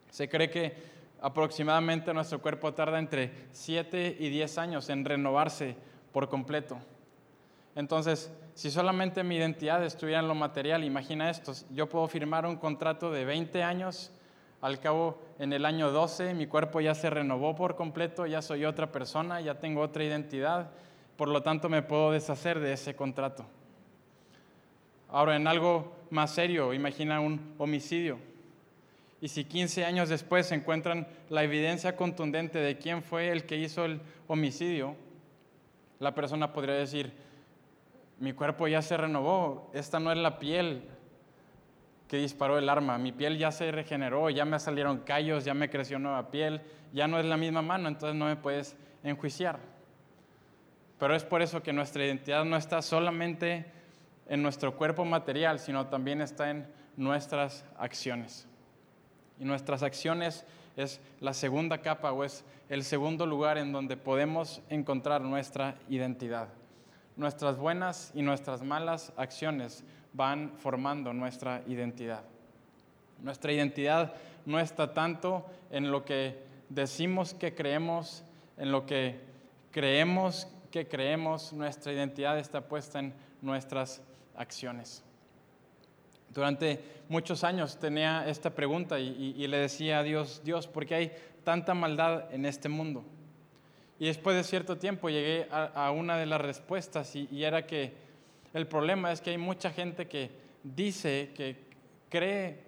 Se 0.09 0.29
cree 0.29 0.49
que 0.49 0.75
aproximadamente 1.21 2.13
nuestro 2.13 2.41
cuerpo 2.41 2.73
tarda 2.73 2.99
entre 2.99 3.47
7 3.51 4.17
y 4.19 4.29
10 4.29 4.57
años 4.57 4.89
en 4.89 5.05
renovarse 5.05 5.75
por 6.11 6.29
completo. 6.29 6.77
Entonces, 7.75 8.31
si 8.53 8.69
solamente 8.69 9.23
mi 9.23 9.37
identidad 9.37 9.83
estuviera 9.83 10.19
en 10.19 10.27
lo 10.27 10.35
material, 10.35 10.83
imagina 10.83 11.29
esto, 11.29 11.53
yo 11.71 11.89
puedo 11.89 12.07
firmar 12.07 12.45
un 12.45 12.57
contrato 12.57 13.09
de 13.09 13.25
20 13.25 13.63
años, 13.63 14.11
al 14.63 14.79
cabo 14.79 15.19
en 15.39 15.51
el 15.51 15.65
año 15.65 15.91
12 15.91 16.33
mi 16.33 16.47
cuerpo 16.47 16.79
ya 16.79 16.95
se 16.95 17.09
renovó 17.09 17.53
por 17.53 17.75
completo, 17.75 18.25
ya 18.25 18.41
soy 18.41 18.63
otra 18.63 18.93
persona, 18.93 19.41
ya 19.41 19.59
tengo 19.59 19.81
otra 19.81 20.05
identidad, 20.05 20.71
por 21.17 21.27
lo 21.27 21.43
tanto 21.43 21.67
me 21.67 21.81
puedo 21.81 22.11
deshacer 22.11 22.61
de 22.61 22.71
ese 22.71 22.95
contrato. 22.95 23.45
Ahora, 25.09 25.35
en 25.35 25.47
algo 25.47 25.91
más 26.11 26.31
serio, 26.31 26.73
imagina 26.73 27.19
un 27.19 27.53
homicidio. 27.57 28.19
Y 29.19 29.27
si 29.27 29.43
15 29.43 29.83
años 29.83 30.07
después 30.07 30.45
se 30.45 30.55
encuentran 30.55 31.07
la 31.29 31.43
evidencia 31.43 31.97
contundente 31.97 32.59
de 32.59 32.77
quién 32.77 33.03
fue 33.03 33.31
el 33.31 33.45
que 33.45 33.57
hizo 33.57 33.83
el 33.83 33.99
homicidio, 34.27 34.95
la 35.99 36.15
persona 36.15 36.53
podría 36.53 36.75
decir, 36.75 37.11
mi 38.17 38.31
cuerpo 38.31 38.69
ya 38.69 38.81
se 38.81 38.95
renovó, 38.95 39.69
esta 39.73 39.99
no 39.99 40.09
es 40.09 40.17
la 40.17 40.39
piel 40.39 40.83
que 42.13 42.19
disparó 42.19 42.59
el 42.59 42.69
arma, 42.69 42.99
mi 42.99 43.11
piel 43.11 43.39
ya 43.39 43.51
se 43.51 43.71
regeneró, 43.71 44.29
ya 44.29 44.45
me 44.45 44.59
salieron 44.59 44.99
callos, 44.99 45.45
ya 45.45 45.55
me 45.55 45.67
creció 45.67 45.97
nueva 45.97 46.29
piel, 46.29 46.61
ya 46.93 47.07
no 47.07 47.17
es 47.17 47.25
la 47.25 47.37
misma 47.37 47.63
mano, 47.63 47.87
entonces 47.87 48.15
no 48.15 48.25
me 48.25 48.35
puedes 48.35 48.77
enjuiciar. 49.03 49.57
Pero 50.99 51.15
es 51.15 51.23
por 51.23 51.41
eso 51.41 51.63
que 51.63 51.73
nuestra 51.73 52.05
identidad 52.05 52.45
no 52.45 52.55
está 52.55 52.83
solamente 52.83 53.65
en 54.29 54.43
nuestro 54.43 54.77
cuerpo 54.77 55.05
material, 55.05 55.57
sino 55.57 55.87
también 55.87 56.21
está 56.21 56.51
en 56.51 56.67
nuestras 56.97 57.65
acciones. 57.79 58.47
Y 59.39 59.45
nuestras 59.45 59.81
acciones 59.81 60.45
es 60.77 61.01
la 61.19 61.33
segunda 61.33 61.79
capa 61.79 62.11
o 62.11 62.23
es 62.23 62.45
el 62.69 62.83
segundo 62.83 63.25
lugar 63.25 63.57
en 63.57 63.71
donde 63.71 63.97
podemos 63.97 64.61
encontrar 64.69 65.21
nuestra 65.21 65.79
identidad. 65.89 66.49
Nuestras 67.15 67.57
buenas 67.57 68.11
y 68.13 68.21
nuestras 68.21 68.61
malas 68.61 69.13
acciones 69.17 69.83
van 70.13 70.53
formando 70.57 71.13
nuestra 71.13 71.63
identidad. 71.67 72.23
Nuestra 73.21 73.51
identidad 73.51 74.13
no 74.45 74.59
está 74.59 74.93
tanto 74.93 75.45
en 75.71 75.91
lo 75.91 76.05
que 76.05 76.37
decimos 76.69 77.33
que 77.33 77.53
creemos, 77.53 78.23
en 78.57 78.71
lo 78.71 78.85
que 78.85 79.19
creemos 79.71 80.47
que 80.73 80.87
creemos, 80.87 81.53
nuestra 81.53 81.93
identidad 81.93 82.39
está 82.39 82.61
puesta 82.61 82.97
en 82.97 83.13
nuestras 83.43 84.01
acciones. 84.35 85.03
Durante 86.33 86.83
muchos 87.09 87.43
años 87.43 87.77
tenía 87.77 88.27
esta 88.27 88.49
pregunta 88.49 88.99
y, 88.99 89.47
le 89.47 89.57
decía 89.57 89.99
a 89.99 90.03
Dios, 90.03 90.41
Dios, 90.43 90.65
¿por 90.65 90.87
qué 90.87 90.95
hay 90.95 91.11
tanta 91.43 91.75
maldad 91.75 92.33
en 92.33 92.47
este 92.47 92.69
mundo? 92.69 93.03
Y 93.99 94.07
después 94.07 94.35
de 94.35 94.43
cierto 94.43 94.79
tiempo 94.79 95.09
llegué 95.09 95.47
a, 95.51 95.91
una 95.91 96.17
de 96.17 96.25
las 96.25 96.41
respuestas 96.41 97.15
y, 97.15 97.43
era 97.43 97.67
que 97.67 97.93
el 98.53 98.67
problema 98.67 99.11
es 99.11 99.21
que 99.21 99.31
hay 99.31 99.37
mucha 99.37 99.71
gente 99.71 100.07
que 100.07 100.29
dice 100.63 101.31
que 101.35 101.57
cree, 102.09 102.59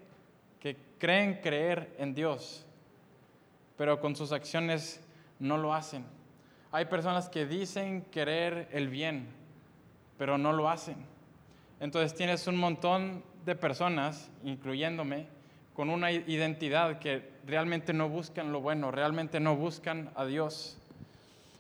que 0.60 0.76
creen 0.98 1.40
creer 1.42 1.96
en 2.00 2.16
Dios, 2.16 2.66
pero 3.78 4.00
con 4.00 4.16
sus 4.16 4.32
acciones 4.32 5.02
no 5.40 5.58
lo 5.58 5.74
hacen. 5.74 6.04
Hay 6.72 6.86
personas 6.86 7.30
que 7.30 7.46
dicen 7.46 8.02
querer 8.12 8.68
el 8.72 8.90
bien, 8.90 9.28
pero 10.18 10.38
no 10.38 10.54
lo 10.54 10.70
hacen. 10.70 10.98
Entonces 11.80 12.16
tienes 12.16 12.48
un 12.48 12.58
montón 12.58 13.24
de 13.46 13.56
personas, 13.56 14.32
incluyéndome, 14.44 15.28
con 15.76 15.90
una 15.90 16.12
identidad 16.12 17.00
que 17.00 17.30
realmente 17.46 17.94
no 17.94 18.10
buscan 18.10 18.52
lo 18.52 18.62
bueno, 18.62 18.92
realmente 18.92 19.40
no 19.40 19.56
buscan 19.56 20.10
a 20.16 20.26
Dios. 20.26 20.78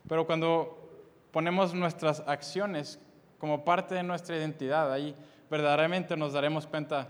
Pero 0.07 0.25
cuando 0.25 0.77
ponemos 1.31 1.73
nuestras 1.73 2.21
acciones 2.21 2.99
como 3.45 3.63
parte 3.63 3.93
de 3.93 4.01
nuestra 4.01 4.35
identidad, 4.35 4.91
ahí 4.91 5.15
verdaderamente 5.51 6.17
nos 6.17 6.33
daremos 6.33 6.65
cuenta 6.65 7.09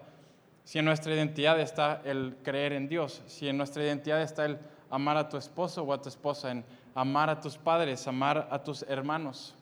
si 0.66 0.80
en 0.80 0.84
nuestra 0.84 1.16
identidad 1.16 1.58
está 1.62 2.02
el 2.04 2.36
creer 2.44 2.74
en 2.74 2.90
Dios, 2.90 3.24
si 3.26 3.48
en 3.48 3.56
nuestra 3.56 3.86
identidad 3.86 4.22
está 4.22 4.44
el 4.44 4.60
amar 4.90 5.16
a 5.16 5.30
tu 5.30 5.38
esposo 5.38 5.84
o 5.84 5.94
a 5.94 6.02
tu 6.02 6.10
esposa, 6.10 6.52
en 6.52 6.66
amar 6.94 7.30
a 7.30 7.40
tus 7.40 7.58
padres, 7.58 8.06
amar 8.06 8.50
a 8.52 8.62
tus 8.62 8.84
hermanos. 8.84 9.56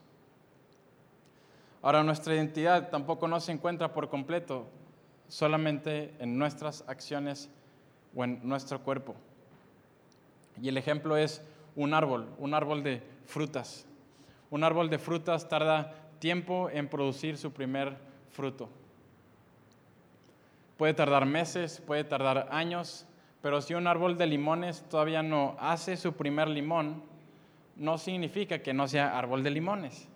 Ahora, 1.83 2.01
nuestra 2.01 2.33
identidad 2.33 2.89
tampoco 2.89 3.27
no 3.27 3.39
se 3.39 3.51
encuentra 3.51 3.93
por 3.93 4.09
completo 4.09 4.65
solamente 5.27 6.15
en 6.17 6.39
nuestras 6.39 6.83
acciones 6.87 7.51
o 8.15 8.23
en 8.23 8.39
nuestro 8.41 8.79
cuerpo. 8.81 9.13
Y 10.59 10.69
el 10.69 10.77
ejemplo 10.77 11.17
es 11.17 11.39
un 11.75 11.93
árbol, 11.93 12.29
un 12.39 12.55
árbol 12.55 12.81
de 12.81 13.03
frutas. 13.27 13.85
Un 14.49 14.63
árbol 14.63 14.89
de 14.89 14.99
frutas 14.99 15.49
tarda 15.49 16.02
tiempo 16.23 16.69
en 16.71 16.87
producir 16.87 17.37
su 17.37 17.51
primer 17.51 17.97
fruto. 18.31 18.69
Puede 20.77 20.93
tardar 20.93 21.25
meses, 21.25 21.83
puede 21.85 22.05
tardar 22.05 22.47
años, 22.49 23.05
pero 23.41 23.61
si 23.61 23.73
un 23.73 23.87
árbol 23.87 24.17
de 24.17 24.27
limones 24.27 24.87
todavía 24.87 25.21
no 25.21 25.57
hace 25.59 25.97
su 25.97 26.13
primer 26.13 26.47
limón, 26.47 27.03
no 27.75 27.97
significa 27.97 28.59
que 28.59 28.73
no 28.73 28.87
sea 28.87 29.19
árbol 29.19 29.43
de 29.43 29.51
limones 29.51 30.07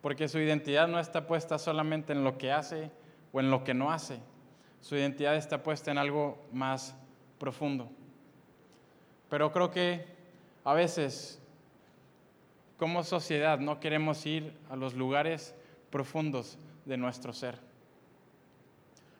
porque 0.00 0.28
su 0.28 0.38
identidad 0.38 0.88
no 0.88 0.98
está 0.98 1.26
puesta 1.26 1.58
solamente 1.58 2.12
en 2.12 2.24
lo 2.24 2.38
que 2.38 2.52
hace 2.52 2.90
o 3.32 3.40
en 3.40 3.50
lo 3.50 3.64
que 3.64 3.74
no 3.74 3.90
hace. 3.90 4.20
Su 4.80 4.96
identidad 4.96 5.36
está 5.36 5.62
puesta 5.62 5.90
en 5.90 5.98
algo 5.98 6.38
más 6.52 6.94
profundo. 7.38 7.90
Pero 9.28 9.52
creo 9.52 9.70
que 9.70 10.06
a 10.64 10.72
veces, 10.72 11.42
como 12.78 13.04
sociedad, 13.04 13.58
no 13.58 13.80
queremos 13.80 14.24
ir 14.24 14.56
a 14.70 14.76
los 14.76 14.94
lugares 14.94 15.54
profundos 15.90 16.58
de 16.86 16.96
nuestro 16.96 17.34
ser. 17.34 17.58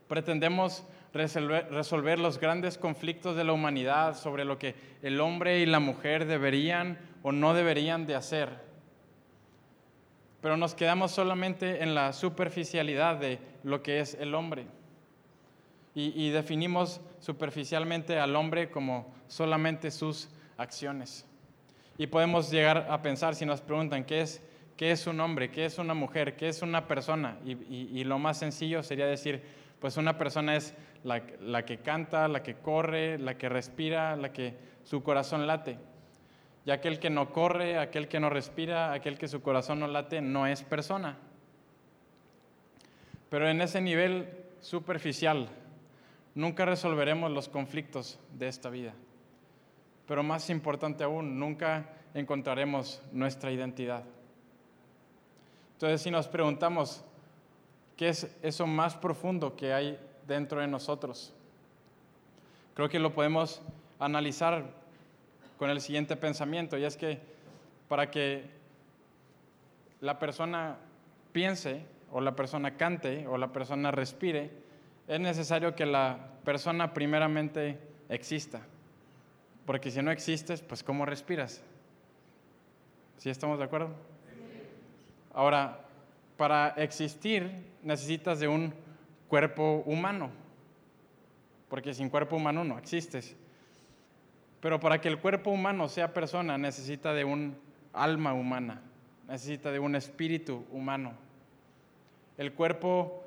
Pretendemos 0.09 0.85
resolver, 1.13 2.19
los 2.19 2.39
grandes 2.39 2.79
conflictos 2.79 3.37
de 3.37 3.45
la 3.45 3.53
humanidad 3.53 4.17
sobre 4.17 4.47
lo 4.47 4.59
que 4.59 4.75
el 5.03 5.21
hombre 5.21 5.59
y 5.61 5.67
la 5.67 5.81
mujer 5.81 6.25
deberían 6.25 6.99
o 7.23 7.33
no 7.33 7.53
deberían 7.53 8.07
de 8.07 8.15
hacer 8.15 8.69
pero 10.41 10.57
nos 10.57 10.75
quedamos 10.75 11.11
solamente 11.11 11.83
en 11.83 11.95
la 11.95 12.13
superficialidad 12.13 13.17
de 13.17 13.39
lo 13.65 13.83
que 13.83 14.01
es 14.01 14.15
el 14.15 14.35
hombre. 14.35 14.67
Y, 15.95 16.31
definimos 16.31 17.01
superficialmente 17.19 18.21
al 18.21 18.37
hombre 18.37 18.71
como 18.71 19.13
solamente 19.27 19.91
sus 19.91 20.29
acciones. 20.57 21.27
Y 21.99 22.07
podemos 22.07 22.51
llegar 22.51 22.87
a 22.89 23.03
pensar, 23.03 23.35
si 23.35 23.45
nos 23.45 23.61
preguntan 23.61 24.05
qué 24.05 24.21
es, 24.21 24.41
qué 24.77 24.93
es 24.93 25.09
un 25.09 25.19
hombre, 25.21 25.51
qué 25.51 25.65
es 25.65 25.79
una 25.79 25.93
mujer, 25.93 26.37
qué 26.37 26.49
es 26.49 26.63
una 26.63 26.87
persona, 26.87 27.37
y, 27.45 28.05
lo 28.05 28.21
más 28.21 28.39
sencillo 28.39 28.85
sería 28.85 29.07
decir, 29.07 29.43
pues 29.81 29.97
una 29.97 30.17
persona 30.17 30.57
es 30.57 30.75
la, 31.03 31.23
la 31.41 31.65
que 31.65 31.79
canta, 31.79 32.29
la 32.29 32.45
que 32.45 32.55
corre, 32.55 33.19
la 33.19 33.37
que 33.37 33.49
respira, 33.49 34.15
la 34.17 34.33
que 34.33 34.55
su 34.85 35.03
corazón 35.03 35.47
late. 35.47 35.77
Y 36.65 36.71
aquel 36.71 37.01
que 37.01 37.11
no 37.11 37.33
corre, 37.33 37.79
aquel 37.79 38.09
que 38.09 38.21
no 38.21 38.31
respira, 38.31 38.93
aquel 38.93 39.19
que 39.19 39.27
su 39.27 39.43
corazón 39.43 39.81
no 39.81 39.89
late, 39.89 40.21
no 40.21 40.47
es 40.47 40.63
persona. 40.63 41.17
Pero 43.29 43.49
en 43.49 43.61
ese 43.61 43.81
nivel 43.81 44.29
superficial, 44.61 45.49
nunca 46.35 46.65
resolveremos 46.65 47.31
los 47.33 47.49
conflictos 47.49 48.19
de 48.35 48.49
esta 48.49 48.71
vida. 48.71 48.95
Pero 50.09 50.23
más 50.23 50.49
importante 50.49 51.05
aún, 51.05 51.39
nunca 51.39 51.91
encontraremos 52.15 53.03
nuestra 53.13 53.53
identidad. 53.53 54.03
Entonces, 55.75 56.01
si 56.01 56.11
nos 56.11 56.27
preguntamos, 56.27 57.05
¿qué 57.97 58.09
es 58.09 58.35
eso 58.43 58.67
más 58.67 58.97
profundo 58.97 59.55
que 59.55 59.73
hay 59.73 59.99
dentro 60.27 60.61
de 60.61 60.67
nosotros? 60.67 61.33
Creo 62.75 62.89
que 62.89 62.99
lo 62.99 63.13
podemos 63.13 63.61
analizar 63.99 64.65
con 65.59 65.69
el 65.69 65.81
siguiente 65.81 66.17
pensamiento, 66.17 66.79
y 66.79 66.85
es 66.85 66.97
que 66.97 67.21
para 67.89 68.11
que 68.11 68.51
la 70.01 70.19
persona 70.19 70.79
piense, 71.33 71.85
o 72.11 72.23
la 72.23 72.35
persona 72.35 72.77
cante, 72.77 73.27
o 73.27 73.37
la 73.37 73.53
persona 73.53 73.91
respire, 73.91 74.51
es 75.07 75.21
necesario 75.21 75.75
que 75.75 75.85
la 75.85 76.19
persona 76.45 76.95
primeramente 76.95 77.79
exista. 78.09 78.63
Porque 79.69 79.91
si 79.91 80.01
no 80.01 80.11
existes, 80.11 80.63
pues 80.63 80.83
¿cómo 80.83 81.05
respiras? 81.05 81.61
¿Sí 83.19 83.29
estamos 83.29 83.59
de 83.59 83.67
acuerdo? 83.67 83.91
Ahora, 85.35 85.85
para 86.39 86.69
existir 86.79 87.67
necesitas 87.83 88.41
de 88.41 88.49
un 88.49 88.73
cuerpo 89.29 89.83
humano, 89.85 90.31
porque 91.69 91.93
sin 91.93 92.09
cuerpo 92.09 92.37
humano 92.37 92.65
no 92.65 92.79
existes. 92.79 93.37
Pero 94.63 94.81
para 94.81 95.03
que 95.03 95.09
el 95.09 95.19
cuerpo 95.19 95.51
humano 95.51 95.87
sea 95.91 96.15
persona 96.15 96.57
necesita 96.57 97.13
de 97.13 97.25
un 97.25 97.55
alma 97.93 98.33
humana, 98.33 98.81
necesita 99.29 99.71
de 99.71 99.81
un 99.81 99.97
espíritu 99.97 100.65
humano. 100.73 101.13
El 102.39 102.55
cuerpo 102.55 103.23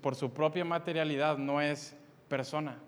por 0.00 0.14
su 0.14 0.32
propia 0.32 0.64
materialidad 0.64 1.38
no 1.38 1.60
es 1.60 1.96
persona. 2.28 2.78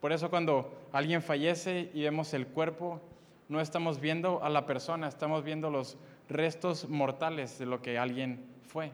Por 0.00 0.12
eso 0.12 0.30
cuando 0.30 0.88
alguien 0.92 1.22
fallece 1.22 1.90
y 1.94 2.02
vemos 2.02 2.34
el 2.34 2.46
cuerpo, 2.46 3.00
no 3.48 3.60
estamos 3.60 4.00
viendo 4.00 4.42
a 4.42 4.48
la 4.48 4.66
persona, 4.66 5.08
estamos 5.08 5.44
viendo 5.44 5.70
los 5.70 5.96
restos 6.28 6.88
mortales 6.88 7.58
de 7.58 7.66
lo 7.66 7.80
que 7.80 7.98
alguien 7.98 8.44
fue. 8.66 8.92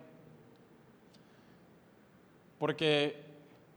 Porque 2.59 3.25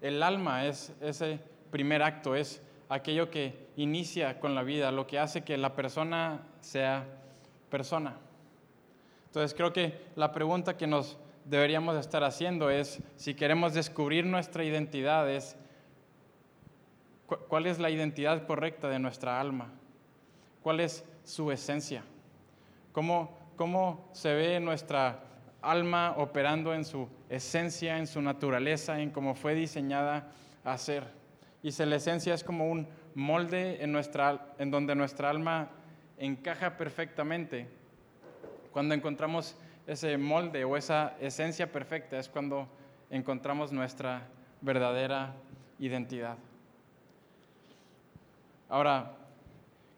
el 0.01 0.21
alma 0.21 0.65
es 0.65 0.93
ese 1.01 1.39
primer 1.71 2.03
acto, 2.03 2.35
es 2.35 2.61
aquello 2.89 3.31
que 3.31 3.67
inicia 3.77 4.39
con 4.39 4.53
la 4.53 4.63
vida, 4.63 4.91
lo 4.91 5.07
que 5.07 5.19
hace 5.19 5.43
que 5.43 5.57
la 5.57 5.75
persona 5.75 6.41
sea 6.59 7.05
persona. 7.69 8.17
Entonces 9.27 9.53
creo 9.53 9.73
que 9.73 9.99
la 10.15 10.31
pregunta 10.31 10.77
que 10.77 10.87
nos 10.87 11.17
deberíamos 11.45 11.97
estar 11.97 12.23
haciendo 12.23 12.69
es, 12.69 13.01
si 13.15 13.33
queremos 13.33 13.73
descubrir 13.73 14.25
nuestra 14.25 14.63
identidad, 14.63 15.29
es 15.29 15.57
cuál 17.25 17.65
es 17.65 17.79
la 17.79 17.89
identidad 17.89 18.45
correcta 18.45 18.89
de 18.89 18.99
nuestra 18.99 19.39
alma, 19.39 19.71
cuál 20.61 20.79
es 20.79 21.03
su 21.23 21.51
esencia, 21.51 22.03
cómo, 22.91 23.37
cómo 23.55 24.09
se 24.13 24.33
ve 24.33 24.59
nuestra 24.59 25.23
alma 25.61 26.13
operando 26.17 26.73
en 26.73 26.85
su 26.85 27.09
esencia, 27.29 27.97
en 27.97 28.07
su 28.07 28.21
naturaleza, 28.21 28.99
en 28.99 29.09
cómo 29.09 29.35
fue 29.35 29.55
diseñada 29.55 30.31
a 30.63 30.77
ser. 30.77 31.03
Y 31.63 31.71
si 31.71 31.83
la 31.85 31.95
esencia 31.95 32.33
es 32.33 32.43
como 32.43 32.69
un 32.69 32.87
molde 33.15 33.83
en, 33.83 33.91
nuestra, 33.91 34.53
en 34.59 34.69
donde 34.69 34.93
nuestra 34.93 35.29
alma 35.29 35.69
encaja 36.17 36.77
perfectamente. 36.77 37.67
Cuando 38.71 38.93
encontramos 38.93 39.55
ese 39.87 40.17
molde 40.17 40.63
o 40.65 40.77
esa 40.77 41.15
esencia 41.19 41.71
perfecta 41.71 42.19
es 42.19 42.29
cuando 42.29 42.67
encontramos 43.09 43.71
nuestra 43.71 44.27
verdadera 44.61 45.33
identidad. 45.79 46.37
Ahora, 48.69 49.13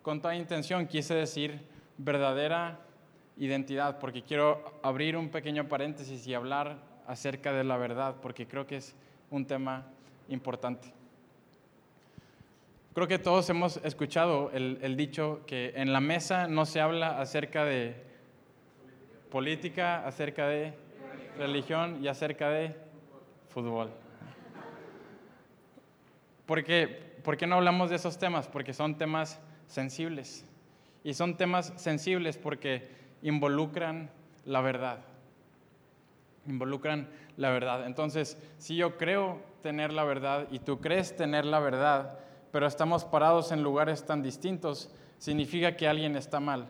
con 0.02 0.22
toda 0.22 0.36
intención 0.36 0.88
quise 0.88 1.14
decir 1.14 1.62
verdadera 1.98 2.80
identidad, 3.38 4.00
porque 4.00 4.24
quiero 4.24 4.80
abrir 4.82 5.16
un 5.16 5.30
pequeño 5.30 5.68
paréntesis 5.68 6.26
y 6.28 6.34
hablar 6.34 6.78
acerca 7.08 7.54
de 7.54 7.64
la 7.64 7.78
verdad, 7.78 8.16
porque 8.22 8.48
creo 8.48 8.66
que 8.68 8.78
es 8.78 8.96
un 9.30 9.46
tema 9.46 9.86
importante. 10.30 10.94
Creo 12.94 13.08
que 13.08 13.20
todos 13.20 13.48
hemos 13.52 13.78
escuchado 13.84 14.50
el, 14.54 14.98
dicho 14.98 15.42
que 15.46 15.72
en 15.76 15.94
la 15.94 16.00
mesa 16.00 16.48
no 16.48 16.66
se 16.66 16.82
habla 16.82 17.22
acerca 17.22 17.64
de 17.64 17.96
política, 19.30 20.06
acerca 20.06 20.48
de 20.48 20.74
religión 21.38 22.04
y 22.04 22.08
acerca 22.08 22.50
de 22.50 22.76
fútbol. 23.50 23.92
Porque, 26.48 27.07
¿Por 27.28 27.36
qué 27.36 27.46
no 27.46 27.58
hablamos 27.58 27.90
de 27.90 27.98
esos 27.98 28.18
temas? 28.18 28.48
Porque 28.48 28.74
son 28.74 28.96
temas 28.96 29.38
sensibles. 29.68 30.46
Y 31.04 31.14
son 31.14 31.36
temas 31.36 31.74
sensibles 31.76 32.38
porque 32.38 32.90
involucran 33.22 34.10
la 34.46 34.62
verdad. 34.62 35.00
Involucran 36.46 37.10
la 37.36 37.50
verdad. 37.50 37.86
Entonces, 37.86 38.42
si 38.60 38.78
yo 38.78 38.98
creo 38.98 39.42
tener 39.62 39.92
la 39.92 40.06
verdad 40.06 40.48
y 40.52 40.60
tú 40.60 40.80
crees 40.80 41.18
tener 41.18 41.44
la 41.44 41.60
verdad, 41.60 42.18
pero 42.54 42.66
estamos 42.66 43.04
parados 43.04 43.52
en 43.52 43.62
lugares 43.62 44.06
tan 44.06 44.22
distintos, 44.22 44.90
significa 45.18 45.76
que 45.76 45.90
alguien 45.90 46.16
está 46.16 46.40
mal. 46.40 46.70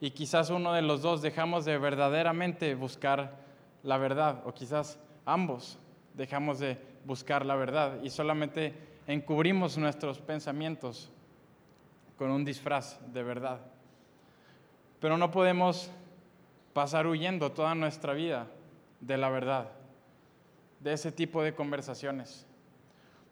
Y 0.00 0.12
quizás 0.12 0.50
uno 0.50 0.72
de 0.72 0.82
los 0.82 1.02
dos 1.02 1.20
dejamos 1.20 1.64
de 1.64 1.78
verdaderamente 1.78 2.76
buscar 2.76 3.40
la 3.82 3.98
verdad, 3.98 4.40
o 4.44 4.54
quizás 4.54 5.00
ambos 5.24 5.80
dejamos 6.14 6.60
de 6.60 6.78
buscar 7.04 7.44
la 7.44 7.56
verdad 7.56 8.00
y 8.04 8.10
solamente 8.10 8.94
encubrimos 9.06 9.78
nuestros 9.78 10.18
pensamientos 10.18 11.10
con 12.18 12.30
un 12.30 12.44
disfraz 12.44 12.98
de 13.12 13.22
verdad. 13.22 13.60
Pero 15.00 15.16
no 15.18 15.30
podemos 15.30 15.90
pasar 16.72 17.06
huyendo 17.06 17.52
toda 17.52 17.74
nuestra 17.74 18.12
vida 18.12 18.46
de 19.00 19.16
la 19.16 19.28
verdad, 19.28 19.70
de 20.80 20.92
ese 20.92 21.12
tipo 21.12 21.42
de 21.42 21.54
conversaciones. 21.54 22.46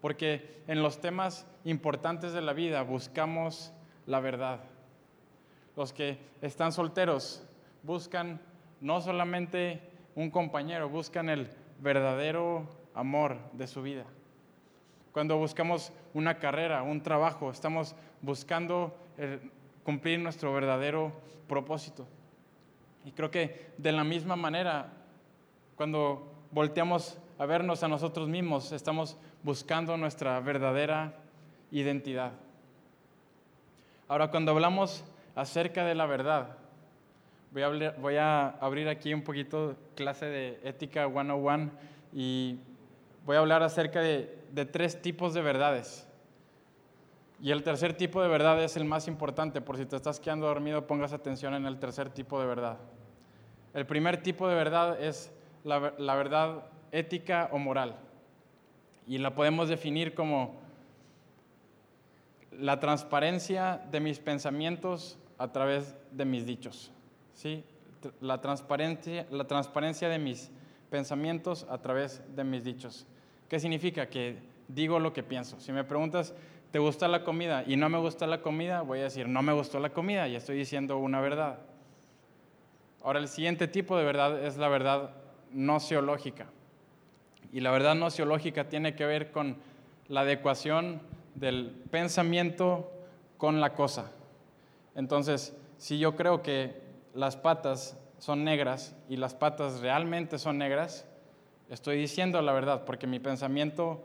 Porque 0.01 0.63
en 0.67 0.83
los 0.83 1.01
temas 1.01 1.47
importantes 1.65 2.33
de 2.33 2.43
la 2.43 2.53
vida 2.53 2.83
buscamos 2.83 3.73
la 4.07 4.21
verdad. 4.21 4.61
Los 5.77 5.93
que 5.93 6.19
están 6.43 6.73
solteros 6.73 7.43
buscan 7.83 8.41
no 8.81 9.01
solamente 9.01 9.81
un 10.15 10.31
compañero, 10.31 10.89
buscan 10.89 11.29
el 11.29 11.51
verdadero 11.81 12.69
amor 12.95 13.39
de 13.53 13.67
su 13.67 13.83
vida. 13.83 14.05
Cuando 15.14 15.38
buscamos 15.38 15.92
una 16.12 16.40
carrera, 16.40 16.83
un 16.83 17.00
trabajo, 17.00 17.48
estamos 17.48 17.94
buscando 18.20 18.92
cumplir 19.85 20.18
nuestro 20.18 20.53
verdadero 20.53 21.12
propósito. 21.46 22.05
Y 23.05 23.12
creo 23.12 23.31
que 23.31 23.70
de 23.79 23.92
la 23.92 24.03
misma 24.03 24.35
manera, 24.35 24.88
cuando 25.77 26.33
volteamos 26.50 27.16
a 27.38 27.46
vernos 27.46 27.85
a 27.85 27.88
nosotros 27.88 28.29
mismos, 28.29 28.72
estamos 28.72 29.16
buscando 29.44 29.96
nuestra 29.96 30.40
verdadera 30.40 31.14
identidad. 31.70 32.33
Ahora, 34.09 34.33
cuando 34.33 34.50
hablamos 34.50 35.05
acerca 35.37 35.85
de 35.85 35.94
la 35.94 36.07
verdad, 36.07 36.59
voy 37.53 38.16
a, 38.16 38.48
abrir 38.61 38.88
aquí 38.88 39.14
un 39.14 39.22
poquito 39.22 39.77
clase 39.94 40.27
de 40.27 40.61
ética 40.64 41.09
101 41.09 41.70
y 42.12 42.59
voy 43.25 43.37
a 43.37 43.41
hablar 43.41 43.63
acerca 43.63 44.01
de, 44.01 44.39
de 44.53 44.65
tres 44.65 45.01
tipos 45.01 45.35
de 45.35 45.43
verdades. 45.43 46.07
Y 47.41 47.51
el 47.51 47.63
tercer 47.63 47.97
tipo 47.97 48.23
de 48.23 48.29
verdad 48.29 48.63
es 48.63 48.77
el 48.77 48.85
más 48.85 49.09
importante. 49.09 49.61
Por 49.61 49.77
si 49.77 49.87
te 49.87 49.97
estás 49.97 50.21
quedando 50.21 50.47
dormido, 50.47 50.87
pongas 50.87 51.13
atención 51.13 51.55
en 51.55 51.67
el 51.67 51.79
tercer 51.79 52.09
tipo 52.09 52.41
de 52.41 52.47
verdad. 52.47 52.79
El 53.75 53.87
primer 53.87 54.23
tipo 54.23 54.49
de 54.49 54.55
verdad 54.55 55.03
es 55.03 55.33
la, 55.65 55.95
la 55.99 56.15
verdad 56.15 56.65
ética 56.93 57.49
o 57.53 57.59
moral. 57.59 57.97
Y 59.07 59.19
la 59.19 59.35
podemos 59.35 59.69
definir 59.69 60.15
como 60.15 60.63
la 62.59 62.81
transparencia 62.81 63.83
de 63.91 64.01
mis 64.01 64.19
pensamientos 64.19 65.19
a 65.39 65.53
través 65.53 65.95
de 66.13 66.25
mis 66.25 66.47
dichos. 66.47 66.91
¿sí? 67.35 67.65
La, 68.21 68.41
transparencia, 68.41 69.27
la 69.31 69.45
transparencia 69.47 70.09
de 70.09 70.19
mis 70.19 70.51
pensamientos 70.91 71.67
a 71.69 71.79
través 71.79 72.23
de 72.35 72.45
mis 72.45 72.65
dichos. 72.65 73.07
¿Qué 73.55 73.61
significa? 73.61 74.09
Que 74.09 74.37
digo 74.67 74.99
lo 74.99 75.12
que 75.12 75.23
pienso. 75.23 75.61
Si 75.61 75.71
me 75.71 75.85
preguntas, 75.85 76.35
¿te 76.73 76.81
gusta 76.81 77.07
la 77.07 77.23
comida? 77.23 77.62
Y 77.64 77.77
no 77.77 77.88
me 77.88 77.99
gusta 77.99 78.27
la 78.27 78.43
comida, 78.43 78.83
voy 78.83 78.99
a 78.99 79.05
decir, 79.05 79.29
no 79.29 79.43
me 79.43 79.53
gustó 79.53 79.79
la 79.79 79.90
comida 79.90 80.27
y 80.27 80.35
estoy 80.35 80.57
diciendo 80.57 80.99
una 80.99 81.21
verdad. 81.21 81.61
Ahora, 83.05 83.21
el 83.21 83.29
siguiente 83.29 83.69
tipo 83.69 83.97
de 83.97 84.03
verdad 84.03 84.45
es 84.45 84.57
la 84.57 84.67
verdad 84.67 85.11
nociológica. 85.53 86.47
Y 87.53 87.61
la 87.61 87.71
verdad 87.71 87.95
nociológica 87.95 88.69
tiene 88.69 88.97
que 88.97 89.07
ver 89.07 89.31
con 89.31 89.57
la 90.09 90.23
adecuación 90.23 91.01
del 91.37 91.81
pensamiento 91.93 92.90
con 93.38 93.61
la 93.61 93.75
cosa. 93.75 94.11
Entonces, 94.97 95.57
si 95.79 96.01
yo 96.01 96.17
creo 96.17 96.43
que 96.43 96.83
las 97.14 97.37
patas 97.37 97.97
son 98.19 98.43
negras 98.43 98.97
y 99.09 99.17
las 99.17 99.37
patas 99.37 99.79
realmente 99.79 100.40
son 100.40 100.59
negras, 100.59 101.07
estoy 101.70 101.98
diciendo 101.98 102.40
la 102.42 102.53
verdad 102.53 102.85
porque 102.85 103.07
mi 103.07 103.18
pensamiento 103.18 104.05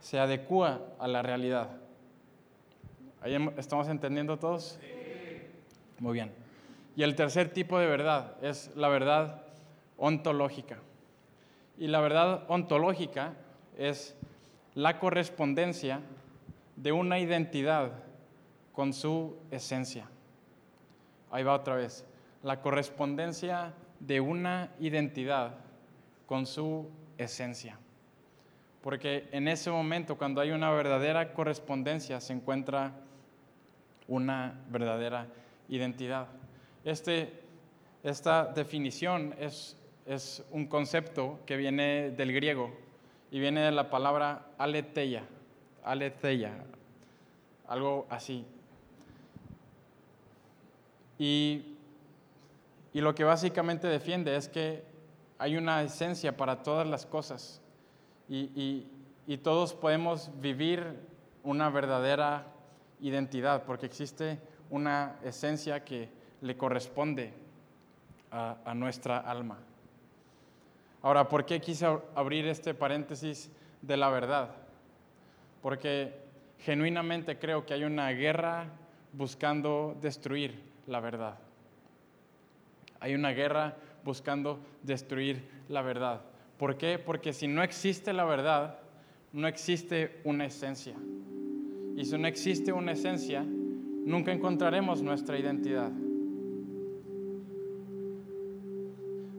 se 0.00 0.18
adecua 0.18 0.80
a 0.98 1.08
la 1.08 1.22
realidad. 1.22 1.70
¿Ahí 3.22 3.36
estamos 3.56 3.88
entendiendo 3.88 4.38
todos? 4.38 4.78
Muy 5.98 6.12
bien. 6.12 6.30
Y 6.96 7.02
el 7.02 7.14
tercer 7.14 7.52
tipo 7.52 7.78
de 7.78 7.86
verdad 7.86 8.36
es 8.42 8.70
la 8.76 8.88
verdad 8.88 9.42
ontológica. 9.96 10.78
Y 11.78 11.88
la 11.88 12.00
verdad 12.00 12.44
ontológica 12.48 13.34
es 13.78 14.14
la 14.74 14.98
correspondencia 14.98 16.00
de 16.76 16.92
una 16.92 17.18
identidad 17.18 17.92
con 18.72 18.92
su 18.92 19.36
esencia. 19.50 20.08
Ahí 21.30 21.42
va 21.42 21.54
otra 21.54 21.76
vez. 21.76 22.04
La 22.42 22.60
correspondencia 22.60 23.72
de 24.00 24.20
una 24.20 24.70
identidad 24.78 25.63
con 26.26 26.46
su 26.46 26.90
esencia. 27.18 27.78
Porque 28.82 29.28
en 29.32 29.48
ese 29.48 29.70
momento, 29.70 30.18
cuando 30.18 30.40
hay 30.40 30.50
una 30.50 30.70
verdadera 30.70 31.32
correspondencia, 31.32 32.20
se 32.20 32.34
encuentra 32.34 32.92
una 34.08 34.60
verdadera 34.68 35.26
identidad. 35.68 36.28
Este, 36.84 37.32
esta 38.02 38.44
definición 38.44 39.34
es, 39.38 39.76
es 40.04 40.44
un 40.50 40.66
concepto 40.66 41.40
que 41.46 41.56
viene 41.56 42.10
del 42.10 42.32
griego 42.32 42.70
y 43.30 43.40
viene 43.40 43.62
de 43.62 43.72
la 43.72 43.88
palabra 43.88 44.46
aletheia, 44.58 45.24
aletheia, 45.82 46.52
algo 47.66 48.06
así. 48.10 48.44
Y, 51.18 51.76
y 52.92 53.00
lo 53.00 53.14
que 53.14 53.24
básicamente 53.24 53.86
defiende 53.86 54.36
es 54.36 54.48
que 54.48 54.93
hay 55.44 55.58
una 55.58 55.82
esencia 55.82 56.34
para 56.34 56.62
todas 56.62 56.86
las 56.86 57.04
cosas 57.04 57.60
y, 58.30 58.86
todos 59.42 59.74
podemos 59.74 60.30
vivir 60.40 60.98
una 61.42 61.68
verdadera 61.68 62.46
identidad 63.00 63.64
porque 63.64 63.84
existe 63.84 64.38
una 64.70 65.16
esencia 65.22 65.84
que 65.84 66.08
le 66.40 66.56
corresponde 66.56 67.34
a, 68.30 68.56
a 68.64 68.74
nuestra 68.74 69.18
alma. 69.18 69.58
Ahora, 71.02 71.28
¿por 71.28 71.44
qué 71.44 71.60
quise 71.60 71.86
abrir 72.14 72.46
este 72.46 72.72
paréntesis 72.72 73.50
de 73.82 73.98
la 73.98 74.08
verdad? 74.08 74.48
Porque 75.60 76.14
genuinamente 76.60 77.38
creo 77.38 77.66
que 77.66 77.74
hay 77.74 77.84
una 77.84 78.08
guerra 78.12 78.68
buscando 79.12 79.94
destruir 80.00 80.58
la 80.86 81.00
verdad. 81.00 81.36
Hay 83.00 83.14
una 83.14 83.32
guerra 83.32 83.76
buscando 84.04 84.60
destruir 84.82 85.42
la 85.68 85.82
verdad. 85.82 86.22
¿Por 86.58 86.76
qué? 86.76 86.98
Porque 86.98 87.32
si 87.32 87.48
no 87.48 87.62
existe 87.62 88.12
la 88.12 88.24
verdad, 88.24 88.78
no 89.32 89.48
existe 89.48 90.20
una 90.24 90.46
esencia. 90.46 90.94
Y 91.96 92.04
si 92.04 92.18
no 92.18 92.28
existe 92.28 92.72
una 92.72 92.92
esencia, 92.92 93.42
nunca 93.42 94.32
encontraremos 94.32 95.02
nuestra 95.02 95.38
identidad. 95.38 95.90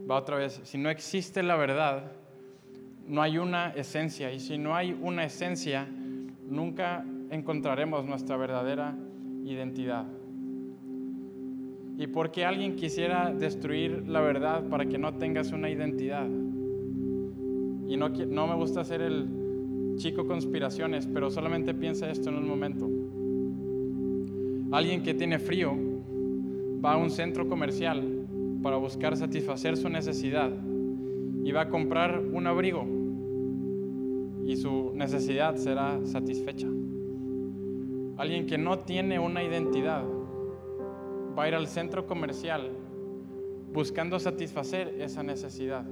Va 0.09 0.17
otra 0.17 0.37
vez, 0.37 0.61
si 0.63 0.77
no 0.77 0.89
existe 0.89 1.41
la 1.41 1.55
verdad, 1.55 2.11
no 3.07 3.21
hay 3.21 3.37
una 3.37 3.69
esencia. 3.71 4.31
Y 4.31 4.39
si 4.39 4.57
no 4.57 4.75
hay 4.75 4.97
una 5.01 5.25
esencia, 5.25 5.87
nunca 6.47 7.05
encontraremos 7.29 8.05
nuestra 8.05 8.37
verdadera 8.37 8.95
identidad. 9.43 10.05
¿Y 11.97 12.07
por 12.07 12.31
qué 12.31 12.43
alguien 12.43 12.75
quisiera 12.75 13.31
destruir 13.31 14.03
la 14.07 14.19
verdad 14.19 14.67
para 14.69 14.85
que 14.85 14.97
no 14.97 15.13
tengas 15.15 15.51
una 15.53 15.69
identidad? 15.69 16.27
Y 17.87 17.95
no, 17.95 18.09
no 18.09 18.47
me 18.47 18.55
gusta 18.55 18.83
ser 18.83 19.01
el 19.01 19.95
chico 19.95 20.27
conspiraciones, 20.27 21.07
pero 21.07 21.31
solamente 21.31 21.73
piensa 21.73 22.09
esto 22.09 22.29
en 22.29 22.35
un 22.35 22.47
momento. 22.47 22.89
Alguien 24.75 25.03
que 25.03 25.13
tiene 25.13 25.39
frío 25.39 25.73
va 26.83 26.93
a 26.93 26.97
un 26.97 27.09
centro 27.09 27.47
comercial 27.47 28.25
para 28.61 28.75
buscar 28.75 29.15
satisfacer 29.15 29.77
su 29.77 29.87
necesidad 29.89 30.51
y 31.43 31.51
va 31.53 31.61
a 31.61 31.69
comprar 31.69 32.19
un 32.19 32.47
abrigo 32.47 32.85
y 34.43 34.57
su 34.57 34.91
necesidad 34.95 35.55
será 35.55 36.05
satisfecha. 36.05 36.67
Alguien 38.17 38.47
que 38.47 38.57
no 38.57 38.79
tiene 38.79 39.17
una 39.19 39.43
identidad 39.43 40.03
va 41.37 41.43
a 41.43 41.47
ir 41.47 41.55
al 41.55 41.67
centro 41.67 42.07
comercial 42.07 42.71
buscando 43.73 44.19
satisfacer 44.19 44.95
esa 44.99 45.21
necesidad 45.21 45.85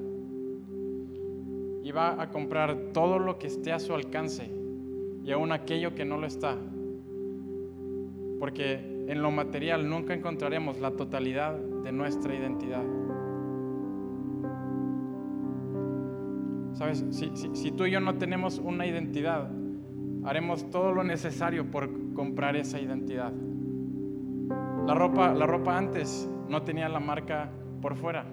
y 1.84 1.92
va 1.92 2.22
a 2.22 2.30
comprar 2.30 2.92
todo 2.94 3.20
lo 3.20 3.38
que 3.38 3.48
esté 3.48 3.74
a 3.74 3.80
su 3.80 3.94
alcance 3.94 4.50
y 5.24 5.32
aún 5.32 5.52
aquello 5.52 5.94
que 5.94 6.06
no 6.06 6.18
lo 6.18 6.28
está. 6.28 6.58
Porque 8.40 9.06
en 9.08 9.22
lo 9.22 9.32
material 9.32 9.90
nunca 9.90 10.14
encontraremos 10.14 10.80
la 10.80 10.92
totalidad 10.92 11.58
de 11.58 11.92
nuestra 11.92 12.34
identidad. 12.34 12.84
Sabes, 16.74 17.06
si, 17.12 17.72
tú 17.72 17.86
y 17.86 17.92
yo 17.92 18.00
no 18.00 18.18
tenemos 18.18 18.60
una 18.60 18.86
identidad, 18.86 19.52
haremos 20.24 20.70
todo 20.72 20.92
lo 20.92 21.04
necesario 21.04 21.70
por 21.70 22.14
comprar 22.14 22.56
esa 22.56 22.80
identidad. 22.80 23.32
La 24.86 24.94
ropa, 24.94 25.34
la 25.34 25.46
ropa 25.46 25.78
antes 25.78 26.30
no 26.48 26.62
tenía 26.64 26.90
la 26.90 27.00
marca 27.00 27.50
por 27.82 27.96
fuera. 27.96 28.26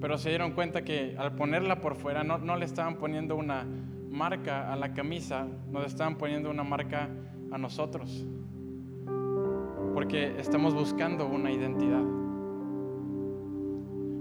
Pero 0.00 0.16
se 0.16 0.30
dieron 0.30 0.52
cuenta 0.52 0.82
que 0.82 1.14
al 1.18 1.34
ponerla 1.34 1.80
por 1.80 1.94
fuera 1.94 2.24
no, 2.24 2.38
no 2.38 2.56
le 2.56 2.64
estaban 2.64 2.96
poniendo 2.96 3.36
una 3.36 3.66
marca 4.10 4.72
a 4.72 4.76
la 4.76 4.94
camisa, 4.94 5.46
nos 5.70 5.86
estaban 5.86 6.16
poniendo 6.16 6.50
una 6.50 6.64
marca 6.64 7.08
a 7.52 7.58
nosotros 7.58 8.26
porque 9.94 10.38
estamos 10.38 10.74
buscando 10.74 11.26
una 11.26 11.50
identidad. 11.50 12.02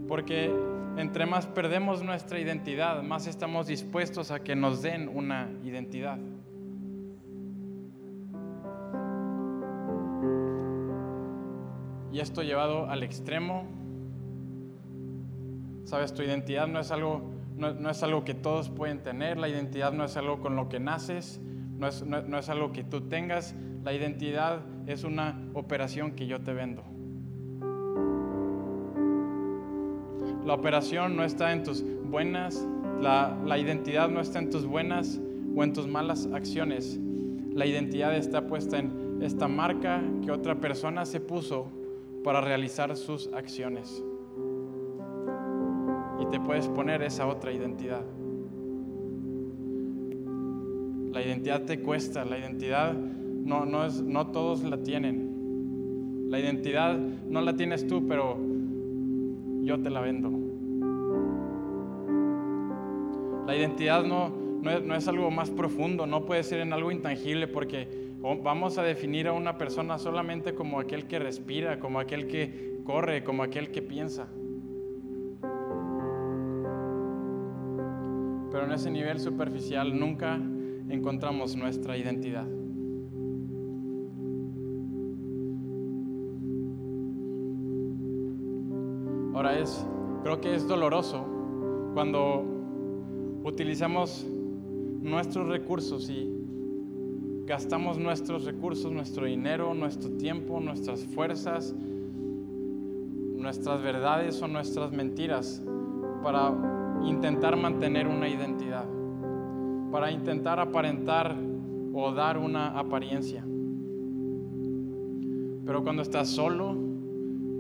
Porque 0.08 0.54
entre 0.98 1.26
más 1.26 1.48
perdemos 1.48 2.04
nuestra 2.04 2.40
identidad, 2.40 3.02
más 3.04 3.28
estamos 3.28 3.68
dispuestos 3.68 4.32
a 4.32 4.44
que 4.44 4.56
nos 4.56 4.82
den 4.82 5.08
una 5.08 5.50
identidad. 5.64 6.18
Y 12.12 12.20
esto 12.20 12.44
llevado 12.44 12.90
al 12.90 13.04
extremo, 13.04 13.66
sabes, 15.84 16.14
tu 16.14 16.24
identidad 16.24 16.68
no 16.68 16.80
es 16.80 16.92
algo, 16.92 17.22
no, 17.56 17.90
es 17.90 18.04
algo 18.04 18.24
que 18.24 18.34
todos 18.34 18.70
pueden 18.70 19.04
tener, 19.04 19.38
la 19.38 19.50
identidad 19.50 19.94
no 19.94 20.06
es 20.06 20.18
algo 20.18 20.40
con 20.40 20.56
lo 20.56 20.70
que 20.70 20.80
naces, 20.80 21.40
no 21.78 21.88
es, 21.88 22.04
no 22.06 22.38
es 22.38 22.50
algo 22.50 22.72
que 22.72 22.84
tú 22.84 23.02
tengas, 23.02 23.56
la 23.84 23.94
identidad 23.94 24.62
es 24.88 25.04
una 25.04 25.40
operación 25.54 26.12
que 26.12 26.28
yo 26.28 26.42
te 26.42 26.54
vendo. 26.54 26.84
La 30.46 30.56
operación 30.56 31.16
no 31.16 31.24
está 31.24 31.52
en 31.52 31.64
tus 31.64 31.84
buenas, 32.06 32.68
la, 33.02 33.58
identidad 33.58 34.10
no 34.10 34.20
está 34.20 34.40
en 34.40 34.50
tus 34.50 34.66
buenas 34.66 35.20
o 35.56 35.64
en 35.64 35.74
tus 35.74 35.88
malas 35.88 36.28
acciones. 36.34 37.00
La 37.54 37.66
identidad 37.66 38.16
está 38.16 38.48
puesta 38.48 38.80
en 38.80 39.20
esta 39.22 39.48
marca 39.48 40.02
que 40.24 40.32
otra 40.32 40.56
persona 40.56 41.06
se 41.06 41.20
puso 41.20 41.68
para 42.24 42.42
realizar 42.42 42.96
sus 42.96 43.28
acciones. 43.34 44.04
Y 46.20 46.26
te 46.28 46.40
puedes 46.40 46.68
poner 46.68 47.02
esa 47.02 47.28
otra 47.28 47.52
identidad. 47.52 48.04
La 51.12 51.22
identidad 51.22 51.64
te 51.64 51.82
cuesta, 51.82 52.26
la 52.26 52.38
identidad 52.38 52.94
no, 52.94 53.66
no, 53.66 53.86
es, 53.86 54.02
no 54.02 54.28
todos 54.28 54.64
la 54.64 54.78
tienen. 54.84 56.28
La 56.30 56.40
identidad 56.40 56.98
no 56.98 57.42
la 57.42 57.56
tienes 57.56 57.88
tú, 57.88 58.08
pero 58.08 58.38
yo 59.62 59.82
te 59.82 59.90
la 59.90 60.02
vendo. 60.02 60.30
La 63.48 63.56
identidad 63.56 64.04
no, 64.04 64.30
no, 64.30 64.80
no 64.80 64.96
es 64.96 65.08
algo 65.08 65.32
más 65.32 65.50
profundo, 65.50 66.06
no 66.06 66.26
puede 66.26 66.44
ser 66.44 66.60
en 66.60 66.74
algo 66.74 66.92
intangible 66.92 67.48
porque 67.48 67.99
vamos 68.22 68.78
a 68.78 68.84
definir 68.84 69.28
a 69.28 69.34
una 69.34 69.58
persona 69.58 69.98
solamente 69.98 70.54
como 70.54 70.80
aquel 70.80 71.08
que 71.08 71.20
respira, 71.20 71.80
como 71.80 72.00
aquel 72.00 72.28
que 72.28 72.82
corre, 72.84 73.24
como 73.24 73.44
aquel 73.44 73.72
que 73.72 73.82
piensa. 73.82 74.28
Pero 78.52 78.66
en 78.66 78.72
ese 78.72 78.92
nivel 78.92 79.20
superficial 79.20 79.98
nunca 79.98 80.40
encontramos 80.90 81.56
nuestra 81.56 81.98
identidad. 81.98 82.48
Ahora 89.34 89.58
es, 89.58 89.88
creo 90.24 90.42
que 90.42 90.56
es 90.56 90.68
doloroso 90.68 91.26
cuando 91.94 92.44
utilizamos 93.44 94.28
nuestros 95.02 95.48
recursos 95.48 96.10
y 96.10 96.39
gastamos 97.50 97.98
nuestros 97.98 98.46
recursos, 98.46 98.92
nuestro 98.92 99.26
dinero, 99.26 99.74
nuestro 99.74 100.12
tiempo, 100.12 100.60
nuestras 100.60 101.04
fuerzas, 101.04 101.74
nuestras 103.36 103.82
verdades 103.82 104.40
o 104.44 104.48
nuestras 104.48 104.92
mentiras 104.92 105.60
para 106.22 106.54
intentar 107.04 107.58
mantener 107.58 108.08
una 108.08 108.30
identidad, 108.30 108.86
para 109.92 110.12
intentar 110.12 110.60
aparentar 110.60 111.36
o 111.92 112.12
dar 112.14 112.38
una 112.38 112.78
apariencia. 112.78 113.44
Pero 115.66 115.82
cuando 115.84 116.04
estás 116.04 116.28
solo, 116.28 116.78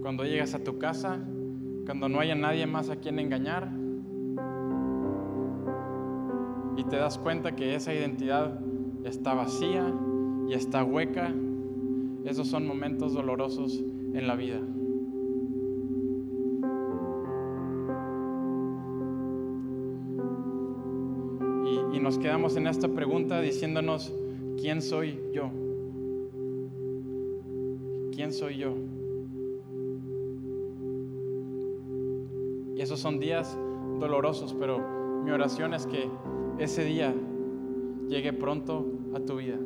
cuando 0.03 0.23
llegas 0.23 0.53
a 0.53 0.63
tu 0.63 0.77
casa, 0.77 1.17
cuando 1.87 2.07
no 2.09 2.19
haya 2.19 2.35
nadie 2.35 2.67
más 2.67 2.91
a 2.91 2.97
quien 2.97 3.17
engañar 3.17 3.71
y 6.77 6.83
te 6.83 6.97
das 6.97 7.17
cuenta 7.17 7.55
que 7.55 7.73
esa 7.73 7.91
identidad 7.91 8.68
está 9.03 9.33
vacía 9.33 9.93
y 10.47 10.53
está 10.53 10.83
hueca, 10.83 11.33
esos 12.25 12.47
son 12.47 12.67
momentos 12.67 13.13
dolorosos 13.13 13.83
en 14.13 14.27
la 14.27 14.35
vida. 14.35 14.59
Y, 21.93 21.99
nos 21.99 22.17
quedamos 22.17 22.55
en 22.55 22.65
esta 22.65 22.87
pregunta 22.87 23.39
diciéndonos, 23.39 24.13
¿quién 24.59 24.81
soy 24.81 25.19
yo? 25.33 25.51
¿Quién 28.11 28.33
soy 28.33 28.57
yo? 28.57 28.73
Y 32.75 32.81
esos 32.81 32.99
son 32.99 33.19
días 33.19 33.57
dolorosos, 33.99 34.55
pero 34.57 34.79
mi 35.23 35.31
oración 35.31 35.73
es 35.73 35.85
que 35.85 36.09
ese 36.57 36.83
día 36.83 37.13
llegue 38.09 38.33
pronto 38.33 38.85
a 39.13 39.19
tu 39.19 39.37
vida. 39.37 39.57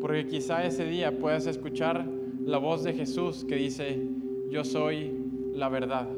Porque 0.00 0.26
quizá 0.26 0.64
ese 0.64 0.86
día 0.86 1.18
puedas 1.18 1.46
escuchar 1.46 2.06
la 2.44 2.58
voz 2.58 2.84
de 2.84 2.94
Jesús 2.94 3.44
que 3.44 3.56
dice, 3.56 4.00
yo 4.48 4.64
soy 4.64 5.12
la 5.52 5.68
verdad. 5.68 6.08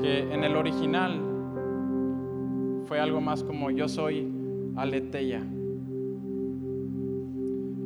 Que 0.00 0.32
en 0.32 0.44
el 0.44 0.56
original 0.56 1.20
fue 2.86 3.00
algo 3.00 3.20
más 3.20 3.44
como 3.44 3.70
yo 3.70 3.88
soy 3.88 4.32
aleteya. 4.76 5.44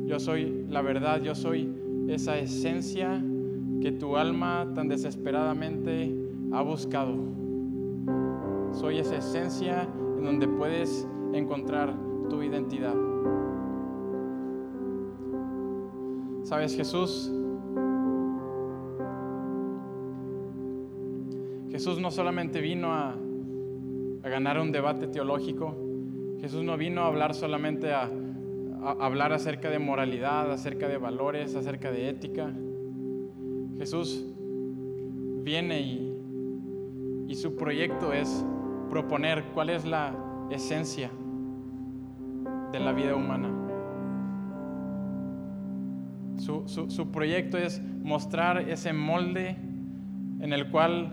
Yo 0.05 0.19
soy 0.19 0.65
la 0.69 0.81
verdad, 0.81 1.21
yo 1.21 1.35
soy 1.35 1.73
esa 2.07 2.37
esencia 2.37 3.21
que 3.81 3.91
tu 3.91 4.15
alma 4.15 4.71
tan 4.75 4.87
desesperadamente 4.87 6.15
ha 6.51 6.61
buscado. 6.61 7.15
Soy 8.71 8.99
esa 8.99 9.17
esencia 9.17 9.89
en 9.99 10.02
donde 10.23 10.47
puedes 10.47 11.07
encontrar 11.33 11.93
tu 12.29 12.41
identidad. 12.41 12.95
Sabes, 16.43 16.75
Jesús, 16.75 17.31
Jesús 21.69 21.99
no 21.99 22.11
solamente 22.11 22.61
vino 22.61 22.93
a, 22.93 23.15
ganar 24.23 24.57
un 24.57 24.71
debate 24.71 25.07
teológico, 25.07 25.75
Jesús 26.39 26.63
no 26.63 26.77
vino 26.77 27.01
a 27.01 27.07
hablar 27.07 27.33
solamente 27.35 27.91
a, 27.91 28.09
a 28.83 28.91
hablar 29.05 29.33
acerca 29.33 29.69
de 29.69 29.79
moralidad, 29.79 30.49
acerca 30.51 30.87
de 30.87 30.97
valores, 30.97 31.55
acerca 31.55 31.91
de 31.91 32.09
ética. 32.09 32.51
Jesús 33.77 34.25
viene 35.43 35.81
y, 35.81 37.25
y 37.27 37.35
su 37.35 37.55
proyecto 37.55 38.13
es 38.13 38.45
proponer 38.93 39.45
cuál 39.55 39.71
es 39.71 39.85
la 39.85 40.13
esencia 40.51 41.09
de 42.71 42.79
la 42.79 42.91
vida 42.91 43.15
humana. 43.15 43.49
Su, 46.37 46.67
su, 46.67 46.91
su, 46.91 47.09
proyecto 47.09 47.57
es 47.57 47.81
mostrar 48.03 48.69
ese 48.69 48.93
molde 48.93 49.57
en 50.41 50.53
el 50.53 50.69
cual 50.69 51.11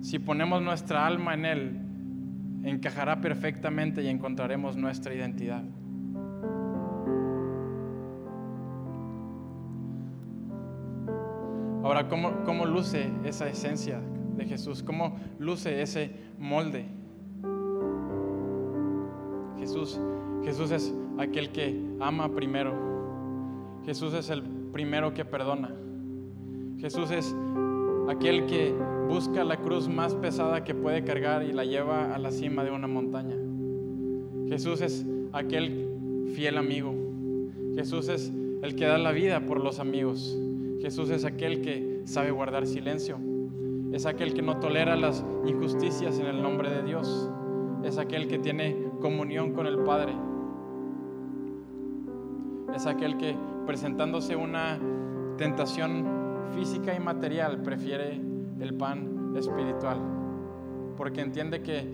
si 0.00 0.18
ponemos 0.18 0.62
nuestra 0.62 1.06
alma 1.06 1.34
en 1.34 1.44
él, 1.44 1.80
encajará 2.64 3.20
perfectamente 3.20 4.02
y 4.02 4.08
encontraremos 4.08 4.74
nuestra 4.78 5.12
identidad. 5.12 5.64
Ahora, 11.84 12.08
¿cómo, 12.08 12.42
¿cómo, 12.46 12.64
luce 12.64 13.10
esa 13.26 13.46
esencia 13.50 14.00
de 14.36 14.44
Jesús? 14.44 14.82
¿Cómo 14.82 15.16
luce 15.38 15.82
ese 15.82 16.10
molde? 16.38 16.84
Jesús, 19.58 20.00
Jesús 20.44 20.70
es 20.70 20.94
aquel 21.18 21.50
que 21.50 21.80
ama 22.00 22.32
primero. 22.34 22.72
Jesús 23.84 24.14
es 24.14 24.30
el 24.30 24.42
primero 24.42 25.14
que 25.14 25.24
perdona. 25.24 25.74
Jesús 26.78 27.10
es 27.10 27.34
aquel 28.08 28.46
que 28.46 28.74
busca 29.08 29.44
la 29.44 29.56
cruz 29.56 29.88
más 29.88 30.14
pesada 30.14 30.64
que 30.64 30.74
puede 30.74 31.04
cargar 31.04 31.42
y 31.42 31.52
la 31.52 31.64
lleva 31.64 32.14
a 32.14 32.18
la 32.18 32.30
cima 32.30 32.64
de 32.64 32.70
una 32.70 32.86
montaña. 32.86 33.36
Jesús 34.48 34.80
es 34.80 35.04
aquel 35.32 36.28
fiel 36.34 36.58
amigo. 36.58 36.94
Jesús 37.74 38.08
es 38.08 38.32
el 38.62 38.74
que 38.76 38.86
da 38.86 38.98
la 38.98 39.12
vida 39.12 39.40
por 39.46 39.60
los 39.60 39.80
amigos. 39.80 40.38
Jesús 40.80 41.10
es 41.10 41.24
aquel 41.24 41.62
que 41.62 42.02
sabe 42.04 42.30
guardar 42.30 42.66
silencio. 42.66 43.18
Es 43.96 44.04
aquel 44.04 44.34
que 44.34 44.42
no 44.42 44.58
tolera 44.58 44.94
las 44.94 45.24
injusticias 45.46 46.18
en 46.18 46.26
el 46.26 46.42
nombre 46.42 46.68
de 46.68 46.82
Dios. 46.82 47.30
Es 47.82 47.96
aquel 47.96 48.28
que 48.28 48.38
tiene 48.38 48.90
comunión 49.00 49.54
con 49.54 49.66
el 49.66 49.78
Padre. 49.84 50.14
Es 52.74 52.84
aquel 52.84 53.16
que 53.16 53.34
presentándose 53.64 54.36
una 54.36 54.78
tentación 55.38 56.04
física 56.54 56.94
y 56.94 57.00
material 57.00 57.62
prefiere 57.62 58.20
el 58.60 58.74
pan 58.74 59.34
espiritual. 59.34 59.98
Porque 60.98 61.22
entiende 61.22 61.62
que 61.62 61.90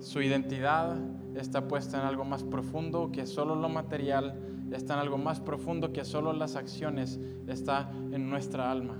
su 0.00 0.20
identidad 0.20 0.98
está 1.34 1.66
puesta 1.66 1.98
en 1.98 2.04
algo 2.04 2.26
más 2.26 2.44
profundo 2.44 3.10
que 3.10 3.24
solo 3.26 3.54
lo 3.54 3.70
material 3.70 4.38
está 4.70 4.94
en 4.94 5.00
algo 5.00 5.16
más 5.16 5.40
profundo 5.40 5.92
que 5.92 6.04
solo 6.04 6.32
las 6.32 6.56
acciones, 6.56 7.18
está 7.46 7.90
en 8.10 8.28
nuestra 8.28 8.70
alma. 8.70 8.98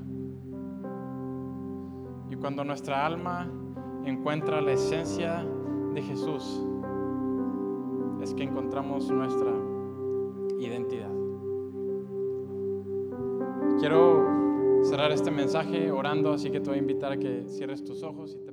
Y 2.33 2.37
cuando 2.37 2.65
nuestra 2.65 3.05
alma 3.05 3.47
encuentra 4.07 4.63
la 4.63 4.73
esencia 4.73 5.45
de 5.93 6.01
Jesús, 6.01 6.65
es 8.23 8.33
que 8.33 8.43
encontramos 8.43 9.11
nuestra 9.11 9.53
identidad. 10.59 11.13
Quiero 13.79 14.81
cerrar 14.83 15.13
este 15.13 15.31
mensaje 15.31 15.93
orando, 15.93 16.33
así 16.33 16.51
que 16.51 16.61
te 16.61 16.71
voy 16.71 16.79
a 16.79 16.81
invitar 16.81 17.13
a 17.13 17.19
que 17.19 17.45
cierres 17.49 17.85
tus 17.85 18.03
ojos 18.03 18.35
y 18.35 18.43
te 18.43 18.52